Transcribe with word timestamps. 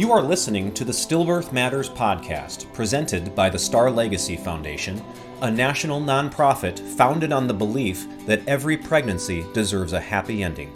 You 0.00 0.10
are 0.12 0.22
listening 0.22 0.72
to 0.72 0.82
the 0.82 0.94
Stillbirth 0.94 1.52
Matters 1.52 1.90
podcast, 1.90 2.72
presented 2.72 3.34
by 3.34 3.50
the 3.50 3.58
Star 3.58 3.90
Legacy 3.90 4.34
Foundation, 4.34 5.04
a 5.42 5.50
national 5.50 6.00
nonprofit 6.00 6.78
founded 6.96 7.32
on 7.32 7.46
the 7.46 7.52
belief 7.52 8.06
that 8.24 8.40
every 8.48 8.78
pregnancy 8.78 9.44
deserves 9.52 9.92
a 9.92 10.00
happy 10.00 10.42
ending. 10.42 10.72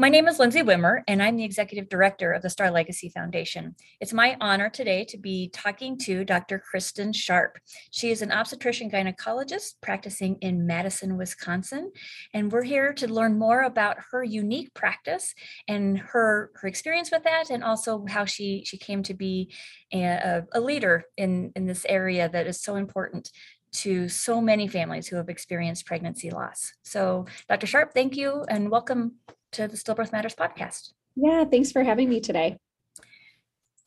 my 0.00 0.08
name 0.08 0.28
is 0.28 0.38
Lindsay 0.38 0.62
Wimmer, 0.62 1.02
and 1.08 1.20
I'm 1.20 1.34
the 1.34 1.42
Executive 1.42 1.88
Director 1.88 2.30
of 2.30 2.40
the 2.40 2.50
Star 2.50 2.70
Legacy 2.70 3.08
Foundation. 3.08 3.74
It's 4.00 4.12
my 4.12 4.36
honor 4.40 4.70
today 4.70 5.04
to 5.06 5.18
be 5.18 5.50
talking 5.52 5.98
to 5.98 6.24
Dr. 6.24 6.60
Kristen 6.60 7.12
Sharp. 7.12 7.58
She 7.90 8.12
is 8.12 8.22
an 8.22 8.30
obstetrician 8.30 8.92
gynecologist 8.92 9.72
practicing 9.80 10.36
in 10.36 10.68
Madison, 10.68 11.16
Wisconsin, 11.16 11.90
and 12.32 12.52
we're 12.52 12.62
here 12.62 12.92
to 12.92 13.12
learn 13.12 13.40
more 13.40 13.62
about 13.62 13.96
her 14.12 14.22
unique 14.22 14.72
practice 14.72 15.34
and 15.66 15.98
her, 15.98 16.52
her 16.54 16.68
experience 16.68 17.10
with 17.10 17.24
that, 17.24 17.50
and 17.50 17.64
also 17.64 18.04
how 18.08 18.24
she, 18.24 18.62
she 18.64 18.78
came 18.78 19.02
to 19.02 19.14
be 19.14 19.52
a, 19.92 20.44
a 20.52 20.60
leader 20.60 21.06
in, 21.16 21.50
in 21.56 21.66
this 21.66 21.84
area 21.88 22.28
that 22.28 22.46
is 22.46 22.62
so 22.62 22.76
important 22.76 23.32
to 23.70 24.08
so 24.08 24.40
many 24.40 24.68
families 24.68 25.08
who 25.08 25.16
have 25.16 25.28
experienced 25.28 25.86
pregnancy 25.86 26.30
loss. 26.30 26.72
So, 26.84 27.26
Dr. 27.48 27.66
Sharp, 27.66 27.94
thank 27.94 28.16
you 28.16 28.44
and 28.48 28.70
welcome 28.70 29.16
to 29.52 29.68
the 29.68 29.76
Stillbirth 29.76 30.12
Matters 30.12 30.34
podcast. 30.34 30.92
Yeah, 31.16 31.44
thanks 31.44 31.72
for 31.72 31.82
having 31.82 32.08
me 32.08 32.20
today. 32.20 32.58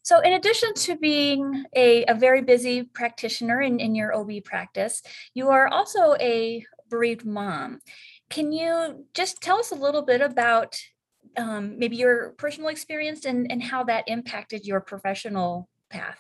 So, 0.04 0.20
in 0.20 0.34
addition 0.34 0.74
to 0.74 0.98
being 0.98 1.64
a, 1.76 2.04
a 2.06 2.16
very 2.16 2.42
busy 2.42 2.84
practitioner 2.84 3.62
in, 3.62 3.80
in 3.80 3.94
your 3.94 4.16
OB 4.16 4.44
practice, 4.44 5.02
you 5.34 5.50
are 5.50 5.68
also 5.68 6.16
a 6.20 6.66
bereaved 6.90 7.26
mom. 7.26 7.80
Can 8.30 8.52
you 8.52 9.06
just 9.14 9.42
tell 9.42 9.60
us 9.60 9.72
a 9.72 9.76
little 9.76 10.02
bit 10.02 10.22
about 10.22 10.78
um, 11.38 11.78
maybe 11.78 11.98
your 11.98 12.32
personal 12.32 12.70
experience 12.70 13.26
and, 13.26 13.52
and 13.52 13.62
how 13.62 13.84
that 13.84 14.06
impacted 14.08 14.66
your 14.66 14.82
professional 14.82 15.70
path? 15.90 16.18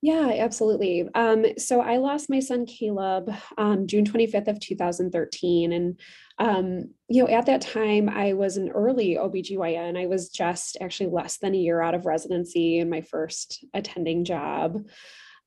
Yeah, 0.00 0.32
absolutely. 0.38 1.08
Um, 1.14 1.44
so 1.58 1.80
I 1.80 1.96
lost 1.96 2.30
my 2.30 2.38
son 2.40 2.66
Caleb 2.66 3.30
um, 3.58 3.86
June 3.86 4.04
25th 4.04 4.48
of 4.48 4.60
2013. 4.60 5.72
And, 5.72 6.00
um, 6.38 6.90
you 7.08 7.22
know, 7.22 7.28
at 7.28 7.46
that 7.46 7.60
time 7.60 8.08
I 8.08 8.32
was 8.32 8.56
an 8.56 8.70
early 8.70 9.16
OBGYN. 9.16 9.98
I 10.00 10.06
was 10.06 10.28
just 10.28 10.76
actually 10.80 11.10
less 11.10 11.38
than 11.38 11.54
a 11.54 11.58
year 11.58 11.80
out 11.80 11.94
of 11.94 12.06
residency 12.06 12.78
in 12.78 12.88
my 12.88 13.00
first 13.00 13.64
attending 13.74 14.24
job. 14.24 14.86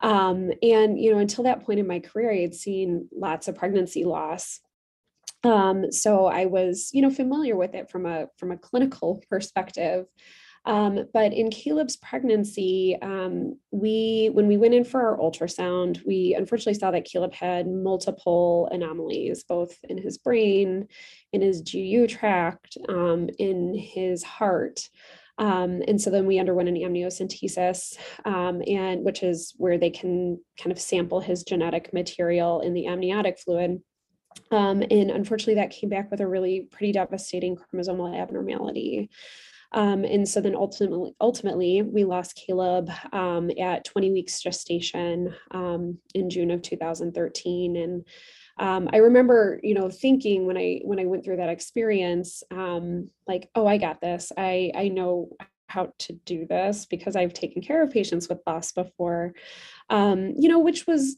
Um, 0.02 0.52
and, 0.62 1.00
you 1.00 1.12
know, 1.12 1.20
until 1.20 1.44
that 1.46 1.64
point 1.64 1.80
in 1.80 1.88
my 1.88 2.00
career, 2.00 2.32
I 2.32 2.42
had 2.42 2.56
seen 2.56 3.08
lots 3.16 3.48
of 3.48 3.56
pregnancy 3.56 4.04
loss. 4.04 4.60
Um, 5.44 5.92
so 5.92 6.26
I 6.26 6.46
was, 6.46 6.90
you 6.94 7.02
know, 7.02 7.10
familiar 7.10 7.56
with 7.56 7.74
it 7.74 7.90
from 7.90 8.06
a 8.06 8.28
from 8.38 8.52
a 8.52 8.58
clinical 8.58 9.24
perspective. 9.30 10.06
Um, 10.66 11.08
but 11.14 11.34
in 11.34 11.50
Caleb's 11.50 11.98
pregnancy, 11.98 12.96
um, 13.02 13.58
we 13.72 14.30
when 14.34 14.48
we 14.48 14.58
went 14.58 14.76
in 14.76 14.84
for 14.84 15.02
our 15.02 15.18
ultrasound, 15.18 16.06
we 16.06 16.36
unfortunately 16.38 16.76
saw 16.76 16.92
that 16.92 17.06
Caleb 17.06 17.34
had 17.34 17.68
multiple 17.68 18.70
anomalies, 18.72 19.44
both 19.44 19.76
in 19.90 19.98
his 19.98 20.20
brain, 20.20 20.88
in 21.34 21.42
his 21.42 21.62
GU 21.62 22.08
tract, 22.08 22.78
um, 22.90 23.30
in 23.40 23.74
his 23.74 24.24
heart. 24.24 24.88
Um, 25.38 25.82
and 25.88 26.00
so 26.00 26.12
then 26.12 26.28
we 26.28 26.38
underwent 26.38 26.70
an 26.70 26.76
amniocentesis, 26.76 27.98
um, 28.26 28.62
and 28.68 29.04
which 29.04 29.24
is 29.24 29.56
where 29.58 29.80
they 29.80 29.90
can 29.90 30.40
kind 30.60 30.72
of 30.72 30.80
sample 30.80 31.20
his 31.20 31.44
genetic 31.44 31.92
material 31.94 32.62
in 32.62 32.76
the 32.76 32.86
amniotic 32.86 33.40
fluid. 33.40 33.82
Um, 34.52 34.84
and 34.92 35.10
unfortunately, 35.10 35.56
that 35.56 35.72
came 35.72 35.90
back 35.90 36.12
with 36.12 36.22
a 36.22 36.28
really 36.28 36.68
pretty 36.72 36.94
devastating 36.94 37.58
chromosomal 37.58 38.16
abnormality. 38.16 39.10
Um, 39.74 40.04
and 40.04 40.28
so 40.28 40.42
then 40.42 40.56
ultimately, 40.56 41.16
ultimately, 41.22 41.82
we 41.82 42.04
lost 42.04 42.36
Caleb 42.36 42.90
um, 43.14 43.50
at 43.60 43.86
20 43.86 44.12
weeks 44.12 44.42
gestation 44.42 45.34
um, 45.52 45.98
in 46.14 46.30
June 46.30 46.52
of 46.52 46.62
2013. 46.62 47.76
And 47.78 48.06
um, 48.58 48.90
I 48.92 48.98
remember, 48.98 49.60
you 49.64 49.74
know, 49.74 49.90
thinking 49.90 50.46
when 50.46 50.58
I 50.58 50.82
when 50.84 51.00
I 51.00 51.06
went 51.06 51.24
through 51.24 51.38
that 51.38 51.50
experience, 51.50 52.44
um, 52.52 53.10
like, 53.28 53.50
oh, 53.56 53.66
I 53.66 53.78
got 53.78 54.02
this. 54.02 54.32
I 54.38 54.72
I 54.76 54.90
know 54.90 55.30
how 55.68 55.94
to 56.00 56.14
do 56.14 56.46
this 56.46 56.86
because 56.86 57.16
I've 57.16 57.34
taken 57.34 57.62
care 57.62 57.82
of 57.82 57.92
patients 57.92 58.28
with 58.28 58.40
loss 58.46 58.74
before. 58.74 59.34
Um, 59.90 60.34
you 60.38 60.50
know, 60.50 60.60
which 60.60 60.86
was 60.86 61.16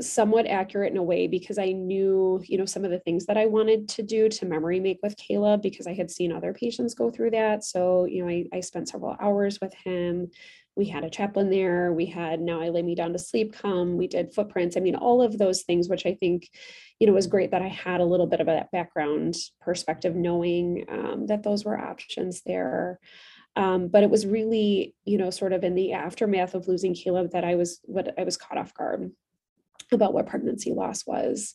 somewhat 0.00 0.46
accurate 0.46 0.92
in 0.92 0.98
a 0.98 1.02
way 1.02 1.26
because 1.26 1.58
I 1.58 1.72
knew, 1.72 2.40
you 2.44 2.56
know, 2.56 2.64
some 2.64 2.84
of 2.84 2.90
the 2.90 3.00
things 3.00 3.26
that 3.26 3.36
I 3.36 3.46
wanted 3.46 3.88
to 3.90 4.02
do 4.02 4.28
to 4.28 4.46
memory 4.46 4.80
make 4.80 5.00
with 5.02 5.16
Caleb 5.16 5.62
because 5.62 5.86
I 5.86 5.94
had 5.94 6.10
seen 6.10 6.32
other 6.32 6.52
patients 6.52 6.94
go 6.94 7.10
through 7.10 7.32
that. 7.32 7.64
So, 7.64 8.04
you 8.04 8.22
know, 8.22 8.30
I, 8.30 8.46
I 8.52 8.60
spent 8.60 8.88
several 8.88 9.16
hours 9.20 9.60
with 9.60 9.74
him. 9.74 10.30
We 10.76 10.86
had 10.86 11.04
a 11.04 11.10
chaplain 11.10 11.50
there. 11.50 11.92
We 11.92 12.06
had 12.06 12.40
now 12.40 12.62
I 12.62 12.70
lay 12.70 12.82
me 12.82 12.94
down 12.94 13.12
to 13.12 13.18
sleep 13.18 13.52
come. 13.52 13.96
We 13.96 14.06
did 14.06 14.32
footprints. 14.32 14.76
I 14.76 14.80
mean, 14.80 14.94
all 14.94 15.20
of 15.20 15.36
those 15.36 15.62
things, 15.62 15.88
which 15.88 16.06
I 16.06 16.14
think, 16.14 16.48
you 16.98 17.06
know, 17.06 17.12
was 17.12 17.26
great 17.26 17.50
that 17.50 17.62
I 17.62 17.68
had 17.68 18.00
a 18.00 18.06
little 18.06 18.26
bit 18.26 18.40
of 18.40 18.46
that 18.46 18.70
background 18.70 19.34
perspective, 19.60 20.14
knowing 20.14 20.86
um, 20.88 21.26
that 21.26 21.42
those 21.42 21.64
were 21.64 21.78
options 21.78 22.42
there. 22.46 22.98
Um, 23.54 23.88
but 23.88 24.02
it 24.02 24.08
was 24.08 24.24
really, 24.24 24.94
you 25.04 25.18
know, 25.18 25.28
sort 25.28 25.52
of 25.52 25.62
in 25.62 25.74
the 25.74 25.92
aftermath 25.92 26.54
of 26.54 26.68
losing 26.68 26.94
Caleb 26.94 27.32
that 27.32 27.44
I 27.44 27.56
was 27.56 27.80
what 27.82 28.18
I 28.18 28.24
was 28.24 28.38
caught 28.38 28.56
off 28.56 28.72
guard 28.72 29.12
about 29.92 30.14
what 30.14 30.26
pregnancy 30.26 30.72
loss 30.72 31.06
was. 31.06 31.54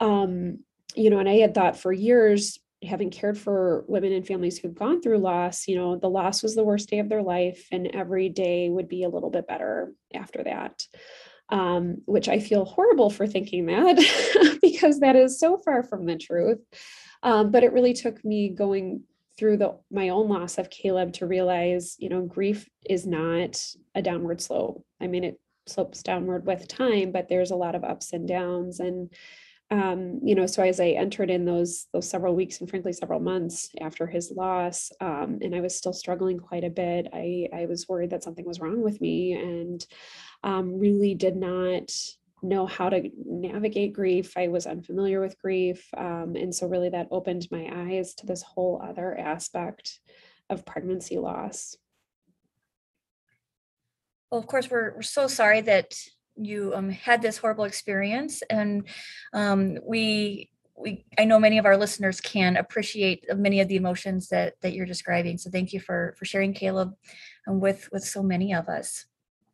Um, 0.00 0.60
you 0.94 1.10
know, 1.10 1.18
and 1.18 1.28
I 1.28 1.36
had 1.36 1.54
thought 1.54 1.78
for 1.78 1.92
years, 1.92 2.58
having 2.84 3.10
cared 3.10 3.38
for 3.38 3.84
women 3.88 4.12
and 4.12 4.26
families 4.26 4.58
who've 4.58 4.74
gone 4.74 5.00
through 5.00 5.18
loss, 5.18 5.66
you 5.66 5.76
know, 5.76 5.96
the 5.96 6.10
loss 6.10 6.42
was 6.42 6.54
the 6.54 6.64
worst 6.64 6.90
day 6.90 6.98
of 6.98 7.08
their 7.08 7.22
life, 7.22 7.66
and 7.72 7.86
every 7.88 8.28
day 8.28 8.68
would 8.68 8.88
be 8.88 9.04
a 9.04 9.08
little 9.08 9.30
bit 9.30 9.46
better 9.46 9.92
after 10.14 10.42
that. 10.44 10.86
Um, 11.50 11.98
which 12.06 12.30
I 12.30 12.38
feel 12.38 12.64
horrible 12.64 13.10
for 13.10 13.26
thinking 13.26 13.66
that 13.66 14.58
because 14.62 15.00
that 15.00 15.14
is 15.14 15.38
so 15.38 15.58
far 15.58 15.82
from 15.82 16.06
the 16.06 16.16
truth. 16.16 16.58
Um, 17.22 17.50
but 17.50 17.62
it 17.62 17.74
really 17.74 17.92
took 17.92 18.24
me 18.24 18.48
going 18.48 19.02
through 19.36 19.58
the 19.58 19.78
my 19.90 20.08
own 20.08 20.28
loss 20.28 20.56
of 20.56 20.70
Caleb 20.70 21.12
to 21.14 21.26
realize, 21.26 21.96
you 21.98 22.08
know, 22.08 22.22
grief 22.22 22.66
is 22.88 23.06
not 23.06 23.62
a 23.94 24.00
downward 24.00 24.40
slope. 24.40 24.84
I 25.00 25.06
mean, 25.06 25.24
it 25.24 25.40
slopes 25.66 26.02
downward 26.02 26.46
with 26.46 26.68
time, 26.68 27.12
but 27.12 27.28
there's 27.28 27.50
a 27.50 27.56
lot 27.56 27.74
of 27.74 27.84
ups 27.84 28.12
and 28.12 28.28
downs. 28.28 28.80
And 28.80 29.10
um, 29.70 30.20
you 30.22 30.34
know, 30.34 30.46
so 30.46 30.62
as 30.62 30.78
I 30.78 30.88
entered 30.88 31.30
in 31.30 31.46
those 31.46 31.86
those 31.92 32.08
several 32.08 32.34
weeks 32.34 32.60
and 32.60 32.68
frankly 32.68 32.92
several 32.92 33.20
months 33.20 33.70
after 33.80 34.06
his 34.06 34.30
loss, 34.30 34.92
um, 35.00 35.38
and 35.40 35.54
I 35.54 35.60
was 35.60 35.74
still 35.74 35.94
struggling 35.94 36.38
quite 36.38 36.64
a 36.64 36.70
bit. 36.70 37.08
I 37.12 37.48
I 37.52 37.66
was 37.66 37.88
worried 37.88 38.10
that 38.10 38.22
something 38.22 38.44
was 38.44 38.60
wrong 38.60 38.82
with 38.82 39.00
me, 39.00 39.32
and 39.32 39.84
um, 40.42 40.78
really 40.78 41.14
did 41.14 41.36
not 41.36 41.90
know 42.42 42.66
how 42.66 42.90
to 42.90 43.10
navigate 43.24 43.94
grief. 43.94 44.36
I 44.36 44.48
was 44.48 44.66
unfamiliar 44.66 45.20
with 45.20 45.40
grief, 45.40 45.88
um, 45.96 46.36
and 46.36 46.54
so 46.54 46.66
really 46.66 46.90
that 46.90 47.08
opened 47.10 47.48
my 47.50 47.68
eyes 47.72 48.14
to 48.16 48.26
this 48.26 48.42
whole 48.42 48.82
other 48.86 49.16
aspect 49.18 49.98
of 50.50 50.66
pregnancy 50.66 51.16
loss. 51.16 51.76
Well, 54.34 54.40
of 54.40 54.48
course, 54.48 54.68
we're, 54.68 54.96
we're 54.96 55.02
so 55.02 55.28
sorry 55.28 55.60
that 55.60 55.94
you 56.34 56.72
um, 56.74 56.90
had 56.90 57.22
this 57.22 57.36
horrible 57.36 57.62
experience, 57.62 58.42
and 58.50 58.88
um, 59.32 59.78
we 59.86 60.50
we 60.76 61.04
I 61.16 61.24
know 61.24 61.38
many 61.38 61.58
of 61.58 61.66
our 61.66 61.76
listeners 61.76 62.20
can 62.20 62.56
appreciate 62.56 63.26
many 63.36 63.60
of 63.60 63.68
the 63.68 63.76
emotions 63.76 64.30
that 64.30 64.54
that 64.62 64.72
you're 64.72 64.86
describing. 64.86 65.38
So 65.38 65.50
thank 65.50 65.72
you 65.72 65.78
for 65.78 66.16
for 66.18 66.24
sharing, 66.24 66.52
Caleb, 66.52 66.96
and 67.46 67.60
with 67.60 67.88
with 67.92 68.02
so 68.02 68.24
many 68.24 68.52
of 68.52 68.68
us. 68.68 69.04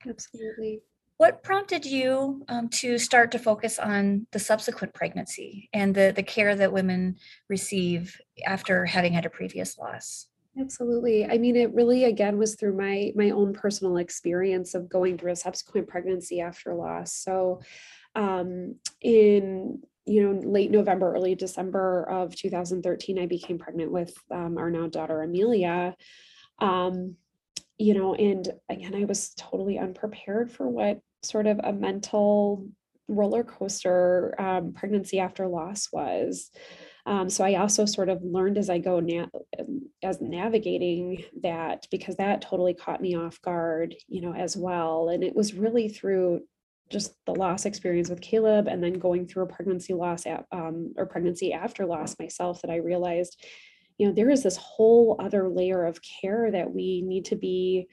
Absolutely. 0.09 0.81
What 1.19 1.43
prompted 1.43 1.85
you 1.85 2.47
um, 2.49 2.71
to 2.81 2.97
start 2.97 3.33
to 3.33 3.39
focus 3.39 3.79
on 3.79 4.29
the 4.31 4.39
subsequent 4.39 4.95
pregnancy 4.95 5.69
and 5.75 5.95
the 5.95 6.15
the 6.17 6.23
care 6.23 6.57
that 6.57 6.73
women 6.73 7.17
receive 7.51 8.19
after 8.47 8.87
having 8.87 9.13
had 9.13 9.27
a 9.27 9.31
previous 9.31 9.77
loss? 9.77 10.30
Absolutely. 10.61 11.25
I 11.25 11.39
mean, 11.39 11.57
it 11.57 11.73
really 11.75 12.05
again 12.05 12.37
was 12.37 12.55
through 12.55 12.77
my 12.77 13.13
my 13.17 13.31
own 13.31 13.55
personal 13.55 13.97
experience 13.97 14.75
of 14.75 14.89
going 14.89 15.17
through 15.17 15.33
a 15.33 15.37
subsequent 15.37 15.89
pregnancy 15.89 16.41
after 16.41 16.75
loss. 16.75 17.15
So, 17.15 17.63
um, 18.15 18.77
in 19.01 19.81
you 20.05 20.23
know 20.23 20.41
late 20.41 20.71
November, 20.71 21.15
early 21.15 21.35
December 21.35 22.05
of 22.05 22.37
2013, 22.37 23.19
I 23.19 23.27
became 23.27 23.59
pregnant 23.59 23.91
with 23.91 24.15
um, 24.31 24.59
our 24.59 24.71
now 24.71 24.87
daughter 24.87 25.23
Amelia. 25.23 25.97
Um, 26.59 27.17
you 27.79 27.95
know, 27.95 28.15
and 28.15 28.47
again, 28.69 28.95
I 28.95 29.05
was 29.07 29.33
totally 29.39 29.79
unprepared 29.79 30.53
for 30.53 30.69
what 30.69 31.01
sort 31.23 31.47
of 31.47 31.59
a 31.65 31.73
mental 31.73 32.67
roller 33.09 33.45
coaster 33.45 34.35
um, 34.39 34.75
pregnancy 34.75 35.21
after 35.21 35.49
loss 35.49 35.89
was. 35.91 36.51
Um, 37.07 37.31
so 37.31 37.45
I 37.45 37.55
also 37.57 37.87
sort 37.87 38.09
of 38.09 38.23
learned 38.23 38.59
as 38.59 38.71
I 38.71 38.79
go 38.79 39.01
na- 39.01 39.27
um, 39.59 39.89
as 40.03 40.21
navigating 40.21 41.25
that 41.43 41.87
because 41.91 42.17
that 42.17 42.43
totally 42.43 42.75
caught 42.75 43.01
me 43.01 43.17
off 43.17 43.41
guard, 43.43 43.95
you 44.09 44.21
know, 44.21 44.35
as 44.35 44.57
well. 44.57 45.09
And 45.09 45.25
it 45.25 45.35
was 45.35 45.55
really 45.55 45.89
through 45.89 46.43
just 46.91 47.15
the 47.25 47.35
loss 47.35 47.67
experience 47.67 48.11
with 48.11 48.21
Caleb 48.21 48.67
and 48.67 48.83
then 48.83 48.95
going 48.95 49.27
through 49.27 49.45
a 49.45 49.47
pregnancy 49.47 49.95
loss 49.95 50.27
at, 50.27 50.45
um, 50.53 50.93
or 50.97 51.07
pregnancy 51.07 51.53
after 51.53 51.87
loss 51.87 52.19
myself 52.19 52.63
that 52.63 52.71
I 52.71 52.77
realized, 52.77 53.43
you 53.97 54.07
know, 54.07 54.13
there 54.13 54.31
is 54.31 54.43
this 54.43 54.57
whole 54.57 55.17
other 55.21 55.49
layer 55.49 55.85
of 55.85 56.01
care 56.03 56.51
that 56.51 56.73
we 56.73 57.03
need 57.03 57.27
to 57.27 57.37
be 57.37 57.89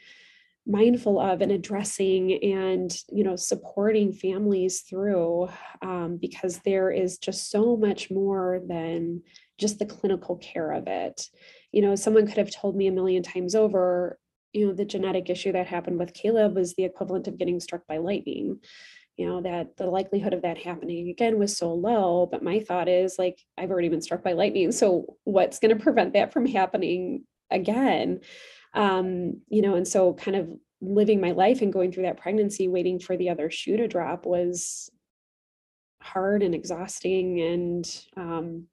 mindful 0.68 1.20
of 1.20 1.42
and 1.42 1.52
addressing 1.52 2.44
and 2.44 2.98
you 3.10 3.24
know 3.24 3.36
supporting 3.36 4.12
families 4.12 4.82
through 4.82 5.48
um, 5.82 6.18
because 6.22 6.60
there 6.60 6.92
is 6.92 7.18
just 7.18 7.50
so 7.50 7.78
much 7.78 8.12
more 8.12 8.62
than 8.68 9.22
just 9.58 9.80
the 9.80 9.86
clinical 9.86 10.36
care 10.38 10.72
of 10.72 10.88
it. 10.88 11.28
You 11.72 11.82
know 11.82 11.96
someone 11.96 12.28
could 12.28 12.38
have 12.38 12.52
told 12.52 12.76
me 12.76 12.88
a 12.88 12.92
million 12.92 13.24
times 13.24 13.56
over 13.56 14.20
you 14.52 14.68
know 14.68 14.74
the 14.74 14.86
genetic 14.86 15.30
issue 15.30 15.54
that 15.54 15.68
happened 15.68 16.00
with 16.00 16.14
caleb 16.14 16.56
was 16.56 16.74
the 16.74 16.84
equivalent 16.84 17.28
of 17.28 17.38
getting 17.38 17.60
struck 17.60 17.88
by 17.88 17.98
lightning. 17.98 18.60
You 19.16 19.28
know 19.28 19.42
that 19.42 19.78
the 19.78 19.88
likelihood 19.88 20.34
of 20.34 20.42
that 20.42 20.58
happening 20.60 21.10
again 21.10 21.40
was 21.40 21.58
so 21.58 21.74
low 21.74 22.28
but 22.30 22.44
my 22.44 22.60
thought 22.60 22.88
is 22.88 23.16
like 23.18 23.40
i've 23.58 23.72
already 23.72 23.90
been 23.90 24.02
struck 24.02 24.24
by 24.24 24.34
lightning 24.34 24.72
so 24.72 25.18
what's 25.24 25.58
going 25.58 25.76
to 25.76 25.84
prevent 25.84 26.14
that 26.14 26.32
from 26.32 26.46
happening 26.46 27.24
again 27.50 28.20
um, 28.74 29.42
you 29.50 29.62
know, 29.62 29.76
and 29.76 29.88
so 29.88 30.14
kind 30.14 30.38
of 30.38 30.50
living 30.82 31.20
my 31.20 31.32
life 31.32 31.62
and 31.62 31.74
going 31.74 31.92
through 31.92 32.04
that 32.04 32.20
pregnancy, 32.20 32.68
waiting 32.68 33.00
for 33.00 33.18
the 33.18 33.30
other 33.30 33.50
shoe 33.50 33.78
to 33.78 33.88
drop 33.88 34.26
was 34.26 34.90
hard 36.02 36.44
and 36.44 36.54
exhausting. 36.54 37.42
And 37.42 38.06
um, 38.16 38.68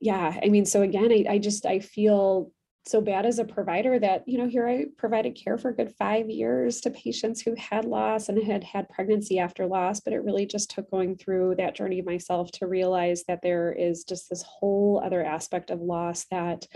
yeah, 0.00 0.38
I 0.42 0.48
mean, 0.48 0.66
so 0.66 0.82
again, 0.82 1.10
I, 1.10 1.24
I 1.34 1.38
just 1.38 1.66
I 1.66 1.80
feel 1.80 2.52
so 2.86 3.00
bad 3.00 3.24
as 3.24 3.38
a 3.38 3.44
provider 3.44 3.98
that 3.98 4.22
you 4.26 4.36
know 4.36 4.46
here 4.46 4.68
i 4.68 4.84
provided 4.98 5.34
care 5.34 5.56
for 5.56 5.70
a 5.70 5.74
good 5.74 5.94
five 5.98 6.28
years 6.28 6.80
to 6.80 6.90
patients 6.90 7.40
who 7.40 7.54
had 7.54 7.84
loss 7.86 8.28
and 8.28 8.42
had 8.42 8.62
had 8.62 8.88
pregnancy 8.90 9.38
after 9.38 9.66
loss 9.66 10.00
but 10.00 10.12
it 10.12 10.22
really 10.22 10.44
just 10.44 10.70
took 10.70 10.90
going 10.90 11.16
through 11.16 11.54
that 11.56 11.74
journey 11.74 12.02
myself 12.02 12.50
to 12.50 12.66
realize 12.66 13.24
that 13.26 13.40
there 13.42 13.72
is 13.72 14.04
just 14.04 14.28
this 14.28 14.42
whole 14.42 15.00
other 15.02 15.24
aspect 15.24 15.70
of 15.70 15.80
loss 15.80 16.26
that 16.30 16.66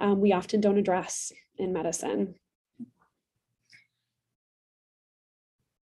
um, 0.00 0.20
we 0.20 0.32
often 0.32 0.60
don't 0.60 0.78
address 0.78 1.32
in 1.58 1.72
medicine. 1.72 2.34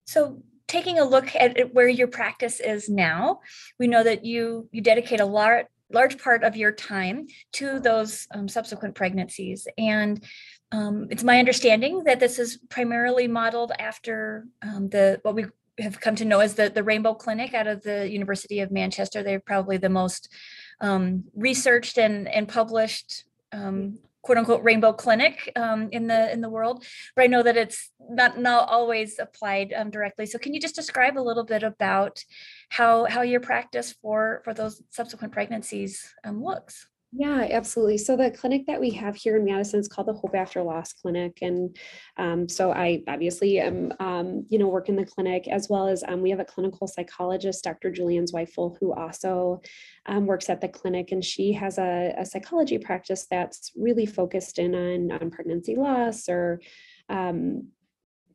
So 0.07 0.43
taking 0.67 0.99
a 0.99 1.05
look 1.05 1.35
at 1.35 1.75
where 1.75 1.89
your 1.89 2.09
practice 2.09 2.61
is 2.61 2.89
now, 2.89 3.41
we 3.79 3.87
know 3.87 4.03
that 4.03 4.25
you 4.25 4.69
you 4.73 4.81
dedicate 4.81 5.21
a 5.21 5.27
large 5.27 5.67
large 5.93 6.19
part 6.19 6.43
of 6.43 6.57
your 6.57 6.73
time 6.73 7.29
to 7.53 7.79
those 7.79 8.27
um, 8.35 8.49
subsequent 8.49 8.97
pregnancies 8.97 9.69
and 9.79 10.25
um, 10.73 11.07
it's 11.11 11.23
my 11.23 11.39
understanding 11.39 12.03
that 12.05 12.19
this 12.19 12.41
is 12.41 12.59
primarily 12.69 13.29
modeled 13.29 13.71
after 13.79 14.47
um, 14.63 14.89
the 14.89 15.21
what 15.23 15.35
we 15.35 15.47
have 15.79 16.01
come 16.01 16.17
to 16.17 16.25
know 16.25 16.41
as 16.41 16.55
the, 16.55 16.71
the 16.71 16.83
Rainbow 16.83 17.15
Clinic 17.15 17.55
out 17.55 17.67
of 17.67 17.83
the 17.83 18.11
University 18.11 18.61
of 18.61 18.71
Manchester. 18.71 19.23
They're 19.23 19.41
probably 19.41 19.77
the 19.77 19.91
most 19.91 20.33
um, 20.81 21.25
researched 21.35 21.99
and, 21.99 22.27
and 22.29 22.49
published 22.49 23.25
um, 23.57 23.99
quote 24.23 24.39
unquote 24.39 24.65
rainbow 24.65 24.93
clinic 24.93 25.53
um, 25.57 25.89
in 25.93 26.07
the 26.07 26.33
in 26.33 26.41
the 26.41 26.51
world 26.51 26.85
but 27.15 27.23
i 27.23 27.27
know 27.27 27.43
that 27.43 27.57
it's 27.57 27.91
not 28.09 28.39
not 28.39 28.69
always 28.69 29.19
applied 29.19 29.73
um, 29.75 29.91
directly. 29.91 30.27
So 30.27 30.39
can 30.39 30.55
you 30.55 30.61
just 30.61 30.75
describe 30.75 31.19
a 31.19 31.21
little 31.21 31.45
bit 31.45 31.63
about 31.63 32.23
how 32.69 33.07
how 33.07 33.23
your 33.23 33.41
practice 33.41 33.95
for 34.03 34.43
for 34.45 34.55
those 34.55 34.83
subsequent 34.91 35.33
pregnancies 35.33 36.15
um, 36.25 36.43
looks 36.43 36.87
yeah, 37.19 37.49
absolutely. 37.51 37.97
So 37.97 38.15
the 38.15 38.31
clinic 38.31 38.67
that 38.67 38.79
we 38.79 38.91
have 38.91 39.17
here 39.17 39.39
in 39.39 39.45
Madison 39.47 39.81
is 39.81 39.89
called 39.89 40.09
the 40.09 40.13
Hope 40.13 40.35
After 40.35 40.63
Loss 40.63 40.93
Clinic, 40.95 41.39
and 41.41 41.75
um, 42.19 42.47
so 42.47 42.73
I 42.73 43.03
obviously 43.09 43.59
am, 43.59 43.93
um, 44.01 44.45
you 44.51 44.59
know, 44.59 44.69
work 44.69 44.91
in 44.91 44.97
the 44.97 45.07
clinic 45.07 45.49
as 45.49 45.69
well 45.71 45.89
as 45.89 46.05
um, 46.07 46.21
we 46.21 46.29
have 46.29 46.41
a 46.41 46.45
clinical 46.45 46.87
psychologist, 46.87 47.65
Dr. 47.65 47.91
Julianne 47.91 48.31
Zweifel, 48.31 48.77
who 48.79 48.93
also 48.93 49.63
um, 50.05 50.27
works 50.27 50.51
at 50.51 50.61
the 50.61 50.69
clinic, 50.69 51.11
and 51.11 51.25
she 51.25 51.55
has 51.55 51.79
a, 51.79 52.15
a, 52.19 52.27
psychology 52.27 52.77
practice 52.77 53.27
that's 53.31 53.73
really 53.77 54.05
focused 54.05 54.59
in 54.59 54.75
on, 54.75 55.11
on 55.13 55.31
pregnancy 55.31 55.75
loss 55.75 56.29
or 56.29 56.61
um, 57.09 57.69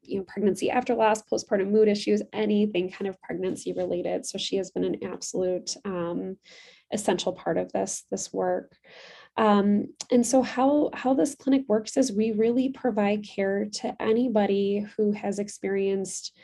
you 0.02 0.18
know 0.18 0.24
pregnancy 0.24 0.72
after 0.72 0.96
loss 0.96 1.22
postpartum 1.22 1.70
mood 1.70 1.88
issues 1.88 2.24
anything 2.34 2.90
kind 2.90 3.08
of 3.08 3.22
pregnancy 3.22 3.72
related 3.74 4.26
so 4.26 4.38
she 4.40 4.56
has 4.56 4.72
been 4.72 4.84
an 4.84 4.96
absolute 5.04 5.76
um, 5.86 6.38
essential 6.92 7.34
part 7.34 7.58
of 7.58 7.72
this 7.72 8.04
this 8.12 8.32
work. 8.34 8.76
Um, 9.38 9.88
and 10.12 10.26
so 10.26 10.42
how 10.42 10.90
how 10.94 11.14
this 11.14 11.36
clinic 11.36 11.64
works 11.68 11.98
is 11.98 12.12
we 12.12 12.32
really 12.32 12.70
provide 12.70 13.24
care 13.24 13.66
to 13.74 13.96
anybody 14.02 14.86
who 14.98 15.14
has 15.14 15.40
experienced 15.40 16.38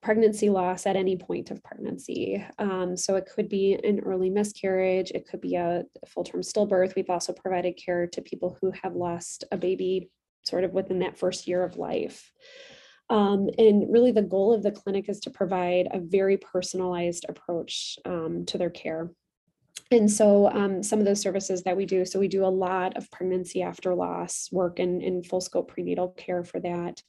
pregnancy 0.00 0.48
loss 0.48 0.86
at 0.86 0.96
any 0.96 1.16
point 1.16 1.50
of 1.50 1.62
pregnancy. 1.62 2.44
Um, 2.58 2.96
so 2.96 3.16
it 3.16 3.28
could 3.32 3.48
be 3.48 3.74
an 3.74 4.00
early 4.00 4.30
miscarriage, 4.30 5.10
it 5.12 5.26
could 5.28 5.40
be 5.40 5.56
a 5.56 5.84
full-term 6.06 6.40
stillbirth. 6.40 6.94
We've 6.94 7.10
also 7.10 7.32
provided 7.32 7.76
care 7.76 8.06
to 8.06 8.22
people 8.22 8.56
who 8.60 8.72
have 8.82 8.94
lost 8.94 9.44
a 9.50 9.56
baby 9.56 10.10
sort 10.44 10.64
of 10.64 10.72
within 10.72 11.00
that 11.00 11.18
first 11.18 11.48
year 11.48 11.64
of 11.64 11.76
life. 11.76 12.32
Um, 13.10 13.50
and 13.58 13.92
really 13.92 14.12
the 14.12 14.22
goal 14.22 14.54
of 14.54 14.62
the 14.62 14.70
clinic 14.70 15.08
is 15.08 15.20
to 15.20 15.30
provide 15.30 15.88
a 15.90 16.00
very 16.00 16.36
personalized 16.36 17.26
approach 17.28 17.98
um, 18.04 18.44
to 18.46 18.58
their 18.58 18.70
care 18.70 19.10
and 19.92 20.10
so 20.10 20.50
um, 20.50 20.82
some 20.82 20.98
of 20.98 21.04
those 21.04 21.20
services 21.20 21.62
that 21.62 21.76
we 21.76 21.86
do 21.86 22.04
so 22.04 22.18
we 22.18 22.28
do 22.28 22.44
a 22.44 22.46
lot 22.46 22.96
of 22.96 23.10
pregnancy 23.10 23.62
after 23.62 23.94
loss 23.94 24.48
work 24.50 24.78
and 24.78 25.02
in 25.02 25.22
full 25.22 25.40
scope 25.40 25.68
prenatal 25.68 26.08
care 26.10 26.42
for 26.44 26.60
that. 26.60 27.02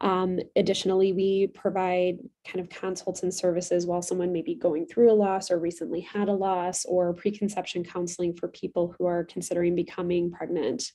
Um, 0.00 0.38
additionally 0.56 1.12
we 1.12 1.46
provide 1.54 2.18
kind 2.46 2.60
of 2.60 2.68
consults 2.68 3.22
and 3.22 3.32
services 3.32 3.86
while 3.86 4.02
someone 4.02 4.32
may 4.32 4.42
be 4.42 4.54
going 4.54 4.86
through 4.86 5.10
a 5.10 5.14
loss 5.14 5.50
or 5.50 5.58
recently 5.58 6.00
had 6.02 6.28
a 6.28 6.32
loss 6.32 6.84
or 6.84 7.14
preconception 7.14 7.82
counseling 7.82 8.34
for 8.34 8.48
people 8.48 8.94
who 8.98 9.06
are 9.06 9.24
considering 9.24 9.74
becoming 9.74 10.30
pregnant 10.30 10.92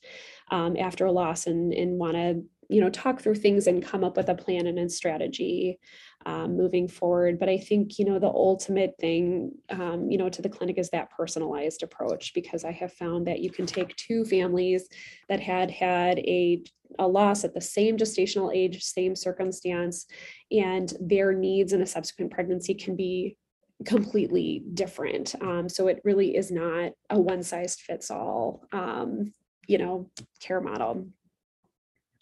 um, 0.50 0.76
after 0.76 1.06
a 1.06 1.12
loss 1.12 1.46
and, 1.46 1.72
and 1.72 1.98
want 1.98 2.14
to 2.14 2.44
you 2.68 2.80
know 2.80 2.90
talk 2.90 3.20
through 3.20 3.34
things 3.34 3.66
and 3.66 3.84
come 3.84 4.04
up 4.04 4.16
with 4.16 4.28
a 4.28 4.34
plan 4.34 4.66
and 4.66 4.78
a 4.78 4.88
strategy 4.88 5.78
um, 6.26 6.56
moving 6.56 6.88
forward. 6.88 7.38
But 7.38 7.48
i 7.48 7.58
think 7.58 7.98
you 7.98 8.04
know 8.04 8.18
the 8.18 8.26
ultimate 8.26 8.94
thing 9.00 9.52
um, 9.70 10.10
you 10.10 10.18
know 10.18 10.28
to 10.28 10.42
the 10.42 10.48
clinic 10.48 10.78
is 10.78 10.90
that 10.90 11.10
personalized 11.10 11.82
approach 11.82 12.34
because 12.34 12.64
i 12.64 12.72
have 12.72 12.92
found 12.92 13.26
that 13.26 13.40
you 13.40 13.50
can 13.50 13.66
take 13.66 13.96
two 13.96 14.24
families 14.24 14.88
that 15.28 15.40
had 15.40 15.70
had 15.70 16.18
a 16.20 16.62
a 16.98 17.06
loss 17.06 17.42
at 17.42 17.54
the 17.54 17.60
same 17.60 17.96
gestational 17.96 18.54
age 18.54 18.82
same 18.82 19.16
circumstance 19.16 20.06
and 20.50 20.92
their 21.00 21.32
needs 21.32 21.72
in 21.72 21.82
a 21.82 21.86
subsequent 21.86 22.30
pregnancy 22.30 22.74
can 22.74 22.96
be 22.96 23.36
completely 23.84 24.62
different. 24.74 25.34
Um, 25.40 25.68
so 25.68 25.88
it 25.88 26.00
really 26.04 26.36
is 26.36 26.50
not 26.50 26.92
a 27.10 27.20
one 27.20 27.42
size 27.42 27.76
fits 27.76 28.10
all 28.10 28.64
um, 28.72 29.32
you 29.66 29.78
know 29.78 30.10
care 30.40 30.60
model 30.60 31.06